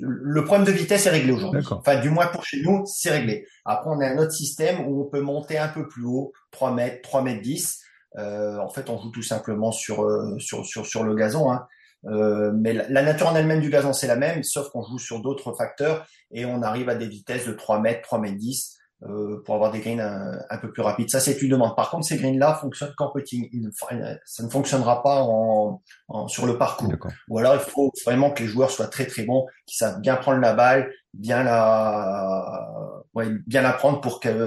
le 0.00 0.44
problème 0.44 0.66
de 0.66 0.72
vitesse 0.72 1.06
est 1.06 1.10
réglé 1.10 1.32
aujourd'hui. 1.32 1.62
Enfin, 1.70 2.00
du 2.00 2.10
moins 2.10 2.28
pour 2.28 2.44
chez 2.44 2.62
nous, 2.62 2.84
c'est 2.86 3.10
réglé. 3.10 3.46
Après, 3.64 3.90
on 3.90 4.00
a 4.00 4.06
un 4.06 4.18
autre 4.18 4.32
système 4.32 4.86
où 4.86 5.02
on 5.02 5.10
peut 5.10 5.20
monter 5.20 5.58
un 5.58 5.68
peu 5.68 5.88
plus 5.88 6.04
haut, 6.04 6.32
3 6.52 6.72
mètres, 6.72 7.02
3 7.02 7.22
mètres 7.22 7.42
10. 7.42 7.80
Euh, 8.16 8.58
en 8.58 8.68
fait, 8.68 8.88
on 8.90 8.98
joue 8.98 9.10
tout 9.10 9.22
simplement 9.22 9.72
sur 9.72 10.02
euh, 10.02 10.38
sur 10.38 10.64
sur, 10.64 10.86
sur 10.86 11.04
le 11.04 11.14
gazon. 11.14 11.50
Hein. 11.52 11.66
Euh, 12.06 12.52
mais 12.54 12.72
la, 12.72 13.02
nature 13.02 13.28
en 13.28 13.34
elle-même 13.34 13.60
du 13.60 13.70
gazon, 13.70 13.92
c'est 13.92 14.06
la 14.06 14.16
même, 14.16 14.42
sauf 14.44 14.70
qu'on 14.70 14.82
joue 14.82 14.98
sur 14.98 15.20
d'autres 15.20 15.52
facteurs 15.54 16.06
et 16.30 16.44
on 16.44 16.62
arrive 16.62 16.88
à 16.88 16.94
des 16.94 17.08
vitesses 17.08 17.46
de 17.46 17.52
3 17.52 17.80
mètres, 17.80 18.02
3 18.02 18.20
mètres 18.20 18.36
10. 18.36 18.76
euh, 19.04 19.42
pour 19.44 19.54
avoir 19.54 19.70
des 19.70 19.80
greens 19.80 20.00
un, 20.00 20.58
peu 20.58 20.72
plus 20.72 20.82
rapides. 20.82 21.10
Ça, 21.10 21.20
c'est 21.20 21.40
une 21.42 21.50
demande. 21.50 21.76
Par 21.76 21.90
contre, 21.90 22.06
ces 22.06 22.16
greens-là 22.16 22.54
fonctionnent 22.54 22.94
qu'en 22.96 23.10
putting. 23.10 23.48
Ça 24.24 24.42
ne 24.42 24.48
fonctionnera 24.48 25.02
pas 25.02 25.22
en, 25.22 25.80
sur 26.28 26.46
le 26.46 26.58
parcours. 26.58 26.92
Ou 27.28 27.38
alors, 27.38 27.54
il 27.54 27.60
faut 27.60 27.92
vraiment 28.04 28.30
que 28.32 28.42
les 28.42 28.48
joueurs 28.48 28.70
soient 28.70 28.88
très 28.88 29.06
très 29.06 29.24
bons, 29.24 29.46
qui 29.66 29.76
savent 29.76 30.00
bien 30.00 30.16
prendre 30.16 30.40
la 30.40 30.54
balle, 30.54 30.92
bien 31.14 31.42
la, 31.42 32.70
ouais, 33.14 33.28
bien 33.46 33.62
la 33.62 33.72
prendre 33.72 34.00
pour 34.00 34.20
qu'elle 34.20 34.42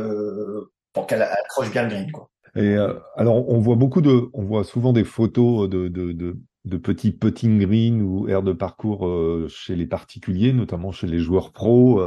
pour 0.94 1.08
qu'elle 1.08 1.22
accroche 1.22 1.72
bien 1.72 1.84
le 1.84 1.90
green. 1.90 2.12
Quoi. 2.12 2.31
Et 2.56 2.76
euh, 2.76 2.94
alors, 3.16 3.50
on 3.50 3.60
voit 3.60 3.76
beaucoup 3.76 4.02
de, 4.02 4.30
on 4.34 4.44
voit 4.44 4.64
souvent 4.64 4.94
des 4.94 5.04
photos 5.04 5.70
de, 5.70 5.88
de, 5.88 6.12
de, 6.12 6.38
de 6.66 6.78
petits 6.78 7.12
putting 7.12 7.60
green 7.60 8.02
ou 8.02 8.28
aires 8.28 8.44
de 8.44 8.54
parcours 8.54 9.08
euh, 9.08 9.48
chez 9.50 9.76
les 9.76 9.88
particuliers, 9.88 10.54
notamment 10.54 10.92
chez 10.92 11.08
les 11.08 11.20
joueurs 11.20 11.52
pros. 11.52 12.02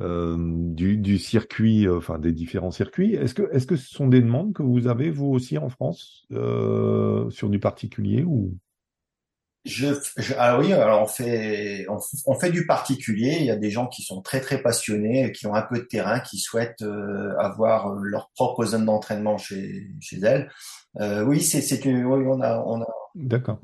Euh, 0.00 0.36
du, 0.38 0.96
du, 0.96 1.18
circuit, 1.18 1.88
euh, 1.88 1.98
enfin 1.98 2.20
des 2.20 2.32
différents 2.32 2.70
circuits. 2.70 3.14
Est-ce 3.14 3.34
que, 3.34 3.50
est-ce 3.52 3.66
que 3.66 3.74
ce 3.74 3.88
sont 3.88 4.06
des 4.06 4.20
demandes 4.20 4.52
que 4.52 4.62
vous 4.62 4.86
avez 4.86 5.10
vous 5.10 5.26
aussi 5.26 5.58
en 5.58 5.68
France 5.70 6.24
euh, 6.30 7.28
sur 7.30 7.48
du 7.50 7.58
particulier 7.58 8.22
ou? 8.22 8.56
Je, 9.64 9.88
je, 10.16 10.34
ah 10.38 10.58
oui, 10.58 10.72
alors 10.72 11.02
on 11.02 11.06
fait, 11.06 11.86
on, 11.88 11.98
on, 12.26 12.38
fait 12.38 12.50
du 12.50 12.66
particulier. 12.66 13.36
Il 13.40 13.46
y 13.46 13.50
a 13.50 13.56
des 13.56 13.70
gens 13.70 13.86
qui 13.86 14.02
sont 14.02 14.22
très 14.22 14.40
très 14.40 14.62
passionnés, 14.62 15.32
qui 15.32 15.46
ont 15.46 15.54
un 15.54 15.62
peu 15.62 15.78
de 15.78 15.84
terrain, 15.84 16.20
qui 16.20 16.38
souhaitent 16.38 16.82
euh, 16.82 17.36
avoir 17.38 17.94
leur 17.94 18.30
propre 18.34 18.64
zone 18.64 18.86
d'entraînement 18.86 19.36
chez 19.36 19.88
chez 20.00 20.20
elles. 20.20 20.50
Euh, 21.00 21.22
oui, 21.24 21.40
c'est 21.40 21.60
c'est 21.60 21.84
une, 21.84 22.04
oui, 22.04 22.24
on 22.26 22.40
a 22.40 22.58
on 22.66 22.80
a, 22.82 22.86
d'accord, 23.14 23.58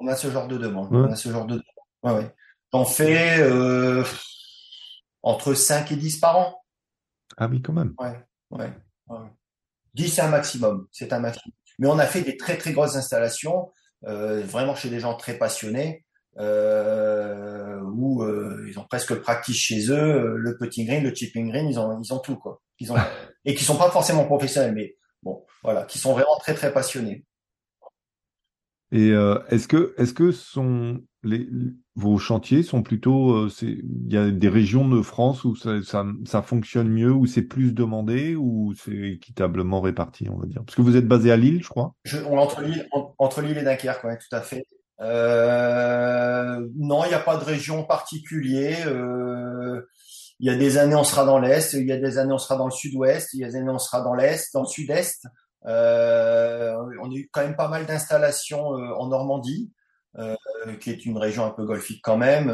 on, 0.00 0.06
a 0.06 0.16
ce 0.16 0.30
genre 0.30 0.48
de 0.48 0.56
demande. 0.56 0.88
On 0.92 1.10
a 1.10 1.16
ce 1.16 1.28
genre 1.28 1.46
de, 1.46 1.62
ouais, 2.02 2.12
ouais. 2.12 2.34
On 2.72 2.84
fait 2.84 3.38
euh, 3.40 4.02
entre 5.22 5.54
5 5.54 5.92
et 5.92 5.96
10 5.96 6.18
par 6.18 6.38
an. 6.38 6.62
Ah 7.36 7.48
oui, 7.48 7.60
quand 7.60 7.72
même. 7.72 7.94
Ouais, 7.98 8.18
ouais. 8.50 8.72
ouais. 9.08 9.18
10 9.94 10.08
c'est 10.08 10.22
un 10.22 10.28
maximum, 10.28 10.86
c'est 10.90 11.12
un 11.12 11.20
maximum. 11.20 11.52
Mais 11.78 11.88
on 11.88 11.98
a 11.98 12.06
fait 12.06 12.22
des 12.22 12.36
très 12.36 12.56
très 12.56 12.72
grosses 12.72 12.96
installations, 12.96 13.68
euh, 13.68 13.81
vraiment 14.02 14.74
chez 14.74 14.88
des 14.88 15.00
gens 15.00 15.14
très 15.14 15.38
passionnés, 15.38 16.04
euh, 16.38 17.80
où 17.82 18.22
euh, 18.22 18.64
ils 18.68 18.78
ont 18.78 18.84
presque 18.84 19.14
practice 19.16 19.56
chez 19.56 19.90
eux, 19.90 19.92
euh, 19.92 20.36
le 20.36 20.56
putting 20.56 20.86
green, 20.86 21.04
le 21.04 21.14
chipping 21.14 21.50
green, 21.50 21.68
ils 21.68 21.78
ont 21.78 22.00
ils 22.00 22.12
ont 22.12 22.18
tout 22.18 22.36
quoi. 22.36 22.62
Ils 22.78 22.92
ont 22.92 22.96
et 23.44 23.54
qui 23.54 23.64
sont 23.64 23.76
pas 23.76 23.90
forcément 23.90 24.24
professionnels, 24.24 24.72
mais 24.72 24.96
bon, 25.22 25.44
voilà, 25.62 25.84
qui 25.84 25.98
sont 25.98 26.12
vraiment 26.12 26.36
très 26.38 26.54
très 26.54 26.72
passionnés. 26.72 27.24
Et 28.92 29.10
euh, 29.10 29.38
est-ce 29.48 29.68
que 29.68 29.94
est-ce 29.98 30.12
que 30.14 30.32
sont 30.32 31.00
les 31.22 31.48
vos 31.94 32.18
chantiers 32.18 32.62
sont 32.62 32.82
plutôt 32.82 33.32
euh, 33.32 33.50
il 33.62 34.12
y 34.12 34.16
a 34.16 34.30
des 34.30 34.48
régions 34.48 34.88
de 34.88 35.02
France 35.02 35.44
où 35.44 35.54
ça, 35.54 35.82
ça, 35.82 36.04
ça 36.24 36.42
fonctionne 36.42 36.88
mieux 36.88 37.12
où 37.12 37.26
c'est 37.26 37.42
plus 37.42 37.72
demandé 37.74 38.34
ou 38.34 38.72
c'est 38.76 39.12
équitablement 39.12 39.80
réparti 39.80 40.28
on 40.28 40.38
va 40.38 40.46
dire? 40.46 40.62
Parce 40.64 40.74
que 40.74 40.82
vous 40.82 40.96
êtes 40.96 41.06
basé 41.06 41.30
à 41.30 41.36
Lille 41.36 41.62
je 41.62 41.68
crois. 41.68 41.94
Je, 42.04 42.18
on 42.28 42.38
entre 42.38 42.62
Lille 42.62 42.88
entre 43.18 43.42
Lille 43.42 43.58
et 43.58 43.62
Dunkerque 43.62 44.04
ouais 44.04 44.18
tout 44.18 44.34
à 44.34 44.40
fait. 44.40 44.66
Euh, 45.00 46.66
non 46.76 47.04
il 47.04 47.08
n'y 47.08 47.14
a 47.14 47.20
pas 47.20 47.36
de 47.36 47.44
région 47.44 47.84
particulière. 47.84 48.86
Euh, 48.88 49.82
il 50.40 50.46
y 50.46 50.50
a 50.50 50.56
des 50.56 50.76
années 50.76 50.96
on 50.96 51.04
sera 51.04 51.24
dans 51.24 51.38
l'est, 51.38 51.72
il 51.74 51.86
y 51.86 51.92
a 51.92 51.98
des 51.98 52.18
années 52.18 52.32
on 52.32 52.38
sera 52.38 52.56
dans 52.56 52.64
le 52.66 52.72
sud-ouest, 52.72 53.32
il 53.32 53.40
y 53.40 53.44
a 53.44 53.48
des 53.48 53.56
années 53.56 53.70
on 53.70 53.78
sera 53.78 54.00
dans 54.00 54.14
l'est, 54.14 54.52
dans 54.52 54.62
le 54.62 54.66
sud-est. 54.66 55.26
Euh, 55.66 56.74
on 57.00 57.10
a 57.10 57.14
eu 57.14 57.28
quand 57.32 57.42
même 57.42 57.54
pas 57.54 57.68
mal 57.68 57.86
d'installations 57.86 58.76
euh, 58.76 58.92
en 58.98 59.06
Normandie, 59.08 59.70
euh, 60.18 60.36
qui 60.80 60.90
est 60.90 61.04
une 61.06 61.18
région 61.18 61.44
un 61.44 61.50
peu 61.50 61.64
golfique 61.64 62.00
quand 62.02 62.16
même. 62.16 62.46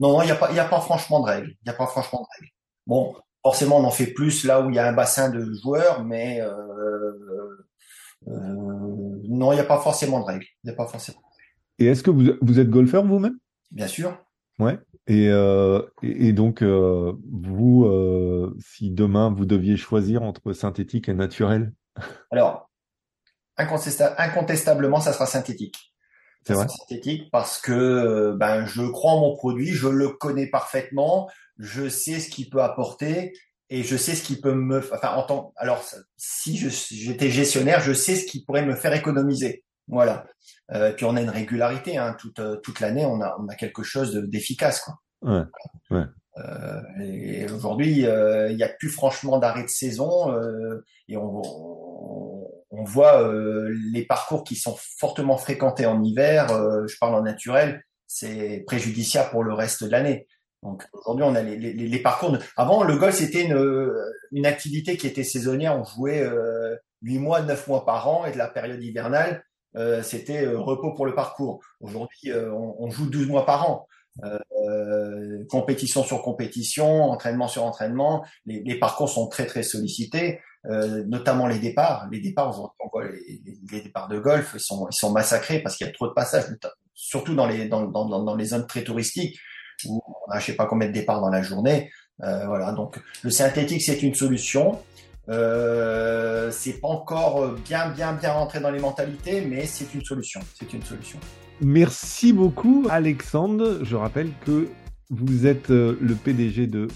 non, 0.00 0.12
non, 0.12 0.22
il 0.22 0.26
n'y 0.26 0.32
a 0.32 0.36
pas, 0.36 0.50
il 0.52 0.58
a 0.58 0.64
pas 0.64 0.80
franchement 0.80 1.20
de 1.20 1.26
règles. 1.26 1.50
Il 1.50 1.68
n'y 1.68 1.70
a 1.70 1.76
pas 1.76 1.86
franchement 1.86 2.20
de 2.20 2.26
règles. 2.36 2.52
Bon, 2.86 3.14
forcément, 3.42 3.78
on 3.78 3.84
en 3.84 3.90
fait 3.90 4.08
plus 4.08 4.44
là 4.44 4.60
où 4.60 4.70
il 4.70 4.76
y 4.76 4.78
a 4.78 4.86
un 4.88 4.92
bassin 4.92 5.30
de 5.30 5.52
joueurs, 5.62 6.04
mais 6.04 6.40
non, 8.26 9.52
il 9.52 9.56
n'y 9.56 9.60
a 9.60 9.64
pas 9.64 9.80
forcément 9.80 10.20
de 10.20 10.24
règles. 10.24 10.46
Il 10.64 10.70
a 10.70 10.74
pas 10.74 10.86
forcément. 10.86 11.20
Et 11.78 11.86
est-ce 11.86 12.02
que 12.02 12.10
vous, 12.10 12.32
vous 12.40 12.58
êtes 12.58 12.70
golfeur 12.70 13.04
vous-même? 13.04 13.38
Bien 13.70 13.86
sûr. 13.86 14.18
Ouais. 14.58 14.78
Et, 15.06 15.28
euh, 15.28 15.82
et, 16.02 16.32
donc, 16.32 16.62
euh, 16.62 17.14
vous, 17.32 17.84
euh, 17.86 18.54
si 18.60 18.90
demain 18.90 19.32
vous 19.34 19.46
deviez 19.46 19.76
choisir 19.76 20.22
entre 20.22 20.52
synthétique 20.52 21.08
et 21.08 21.14
naturel? 21.14 21.72
Alors, 22.30 22.68
incontestablement, 23.56 25.00
ça 25.00 25.12
sera 25.12 25.26
synthétique. 25.26 25.87
C'est 26.48 26.54
vrai. 26.54 26.66
Synthétique 26.66 27.30
parce 27.30 27.60
que 27.60 28.32
ben 28.32 28.64
je 28.64 28.80
crois 28.80 29.12
en 29.12 29.20
mon 29.20 29.36
produit, 29.36 29.68
je 29.68 29.86
le 29.86 30.08
connais 30.08 30.46
parfaitement, 30.46 31.28
je 31.58 31.90
sais 31.90 32.20
ce 32.20 32.30
qu'il 32.30 32.48
peut 32.48 32.62
apporter 32.62 33.34
et 33.68 33.82
je 33.82 33.98
sais 33.98 34.14
ce 34.14 34.22
qui 34.22 34.40
peut 34.40 34.54
me 34.54 34.78
enfin 34.78 35.10
en 35.14 35.24
tant 35.24 35.52
alors 35.56 35.84
si 36.16 36.56
j'étais 36.56 37.28
gestionnaire, 37.28 37.80
je 37.80 37.92
sais 37.92 38.16
ce 38.16 38.24
qui 38.24 38.46
pourrait 38.46 38.64
me 38.64 38.74
faire 38.74 38.94
économiser. 38.94 39.62
Voilà. 39.88 40.26
Euh, 40.72 40.90
puis 40.94 41.04
on 41.04 41.16
a 41.16 41.20
une 41.20 41.28
régularité 41.28 41.98
hein, 41.98 42.16
toute 42.18 42.40
toute 42.62 42.80
l'année, 42.80 43.04
on 43.04 43.20
a 43.20 43.36
on 43.38 43.46
a 43.48 43.54
quelque 43.54 43.82
chose 43.82 44.14
d'efficace 44.14 44.80
quoi. 44.80 44.94
Ouais. 45.20 45.44
Ouais. 45.90 46.06
Euh, 46.38 46.80
et 47.00 47.50
aujourd'hui, 47.50 48.06
euh, 48.06 48.50
il 48.50 48.56
n'y 48.56 48.62
a 48.62 48.68
plus 48.68 48.88
franchement 48.88 49.38
d'arrêt 49.38 49.64
de 49.64 49.68
saison 49.68 50.32
euh, 50.32 50.84
et 51.08 51.16
on, 51.16 51.42
on, 52.78 52.84
voit 52.84 53.22
euh, 53.22 53.74
les 53.92 54.04
parcours 54.04 54.44
qui 54.44 54.56
sont 54.56 54.76
fortement 54.98 55.36
fréquentés 55.36 55.86
en 55.86 56.02
hiver. 56.02 56.50
Euh, 56.52 56.86
je 56.86 56.96
parle 56.98 57.14
en 57.14 57.22
naturel, 57.22 57.82
c'est 58.06 58.64
préjudiciable 58.66 59.30
pour 59.30 59.44
le 59.44 59.52
reste 59.52 59.84
de 59.84 59.90
l'année. 59.90 60.26
Donc 60.62 60.84
aujourd'hui, 60.92 61.24
on 61.24 61.34
a 61.34 61.42
les, 61.42 61.56
les, 61.56 61.72
les, 61.72 61.98
parcours. 62.02 62.36
Avant, 62.56 62.82
le 62.82 62.96
golf 62.96 63.14
c'était 63.14 63.44
une, 63.44 63.94
une 64.32 64.46
activité 64.46 64.96
qui 64.96 65.06
était 65.06 65.24
saisonnière. 65.24 65.78
On 65.78 65.84
jouait 65.84 66.22
euh, 66.22 66.74
8 67.02 67.18
mois, 67.18 67.42
9 67.42 67.68
mois 67.68 67.84
par 67.84 68.08
an 68.08 68.26
et 68.26 68.32
de 68.32 68.38
la 68.38 68.48
période 68.48 68.82
hivernale, 68.82 69.44
c'était 70.02 70.44
repos 70.48 70.92
pour 70.94 71.06
le 71.06 71.14
parcours. 71.14 71.60
Aujourd'hui, 71.78 72.32
on, 72.32 72.74
on, 72.82 72.90
joue 72.90 73.08
12 73.08 73.28
mois 73.28 73.46
par 73.46 73.70
an. 73.70 73.86
Euh, 74.24 75.44
compétition 75.48 76.02
sur 76.02 76.22
compétition, 76.22 77.04
entraînement 77.04 77.46
sur 77.46 77.64
entraînement. 77.64 78.24
Les, 78.46 78.62
les 78.64 78.78
parcours 78.78 79.08
sont 79.08 79.28
très 79.28 79.46
très 79.46 79.62
sollicités, 79.62 80.40
euh, 80.66 81.04
notamment 81.06 81.46
les 81.46 81.58
départs. 81.58 82.08
Les 82.10 82.20
départs, 82.20 82.74
les, 83.72 83.80
départs 83.80 84.08
de 84.08 84.18
golf, 84.18 84.56
sont, 84.58 85.10
massacrés 85.10 85.60
parce 85.60 85.76
qu'il 85.76 85.86
y 85.86 85.90
a 85.90 85.92
trop 85.92 86.08
de 86.08 86.12
passages, 86.12 86.44
surtout 86.94 87.34
dans 87.34 87.46
les 87.46 88.44
zones 88.44 88.66
très 88.66 88.84
touristiques 88.84 89.38
où 89.86 90.02
on 90.26 90.30
a 90.30 90.38
je 90.38 90.46
sais 90.46 90.56
pas 90.56 90.66
combien 90.66 90.88
de 90.88 90.92
départs 90.92 91.20
dans 91.20 91.30
la 91.30 91.42
journée. 91.42 91.90
Euh, 92.22 92.46
voilà, 92.46 92.72
donc 92.72 92.98
le 93.22 93.30
synthétique 93.30 93.82
c'est 93.82 94.02
une 94.02 94.14
solution. 94.14 94.80
Euh, 95.28 96.50
c'est 96.50 96.80
pas 96.80 96.88
encore 96.88 97.52
bien 97.52 97.90
bien 97.90 98.14
bien 98.14 98.32
rentré 98.32 98.60
dans 98.60 98.70
les 98.70 98.80
mentalités, 98.80 99.42
mais 99.42 99.66
c'est 99.66 99.92
une 99.94 100.04
solution. 100.04 100.40
C'est 100.58 100.72
une 100.72 100.82
solution. 100.82 101.18
Merci 101.60 102.32
beaucoup, 102.32 102.86
Alexandre. 102.88 103.80
Je 103.82 103.96
rappelle 103.96 104.30
que 104.44 104.68
vous 105.10 105.46
êtes 105.46 105.70
euh, 105.70 105.96
le 106.02 106.14
PDG 106.14 106.66
de 106.66 106.88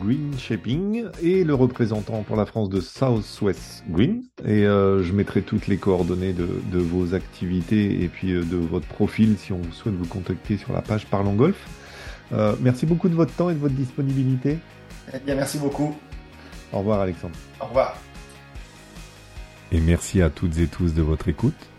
Green 0.00 0.36
Shaping 0.36 1.04
et 1.22 1.44
le 1.44 1.54
représentant 1.54 2.22
pour 2.24 2.36
la 2.36 2.44
France 2.44 2.68
de 2.68 2.80
Southwest 2.80 3.84
Green. 3.88 4.24
Et 4.44 4.66
euh, 4.66 5.04
je 5.04 5.12
mettrai 5.12 5.42
toutes 5.42 5.68
les 5.68 5.76
coordonnées 5.76 6.32
de, 6.32 6.48
de, 6.72 6.78
vos 6.78 7.14
activités 7.14 8.02
et 8.02 8.08
puis 8.08 8.32
euh, 8.32 8.42
de 8.42 8.56
votre 8.56 8.86
profil 8.86 9.36
si 9.38 9.52
on 9.52 9.62
souhaite 9.70 9.94
vous 9.94 10.06
contacter 10.06 10.56
sur 10.56 10.72
la 10.72 10.82
page 10.82 11.06
Parlons 11.06 11.34
Golf. 11.34 11.68
Euh, 12.32 12.56
merci 12.60 12.86
beaucoup 12.86 13.08
de 13.08 13.14
votre 13.14 13.32
temps 13.34 13.50
et 13.50 13.54
de 13.54 13.60
votre 13.60 13.74
disponibilité. 13.74 14.58
Eh 15.14 15.18
bien, 15.20 15.36
merci 15.36 15.58
beaucoup. 15.58 15.96
Au 16.72 16.78
revoir, 16.78 17.00
Alexandre. 17.00 17.36
Au 17.60 17.66
revoir. 17.66 17.96
Et 19.70 19.80
merci 19.80 20.22
à 20.22 20.30
toutes 20.30 20.58
et 20.58 20.66
tous 20.66 20.92
de 20.94 21.02
votre 21.02 21.28
écoute. 21.28 21.69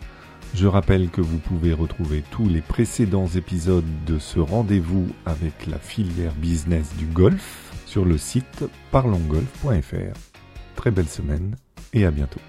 Je 0.54 0.66
rappelle 0.66 1.08
que 1.08 1.22
vous 1.22 1.38
pouvez 1.38 1.72
retrouver 1.72 2.22
tous 2.30 2.46
les 2.48 2.60
précédents 2.60 3.26
épisodes 3.26 3.84
de 4.06 4.18
ce 4.18 4.38
rendez-vous 4.38 5.08
avec 5.24 5.66
la 5.66 5.78
filière 5.78 6.34
business 6.34 6.94
du 6.96 7.06
golf 7.06 7.72
sur 7.86 8.04
le 8.04 8.18
site 8.18 8.64
parlongolf.fr. 8.90 10.18
Très 10.76 10.90
belle 10.90 11.08
semaine 11.08 11.56
et 11.94 12.04
à 12.04 12.10
bientôt. 12.10 12.40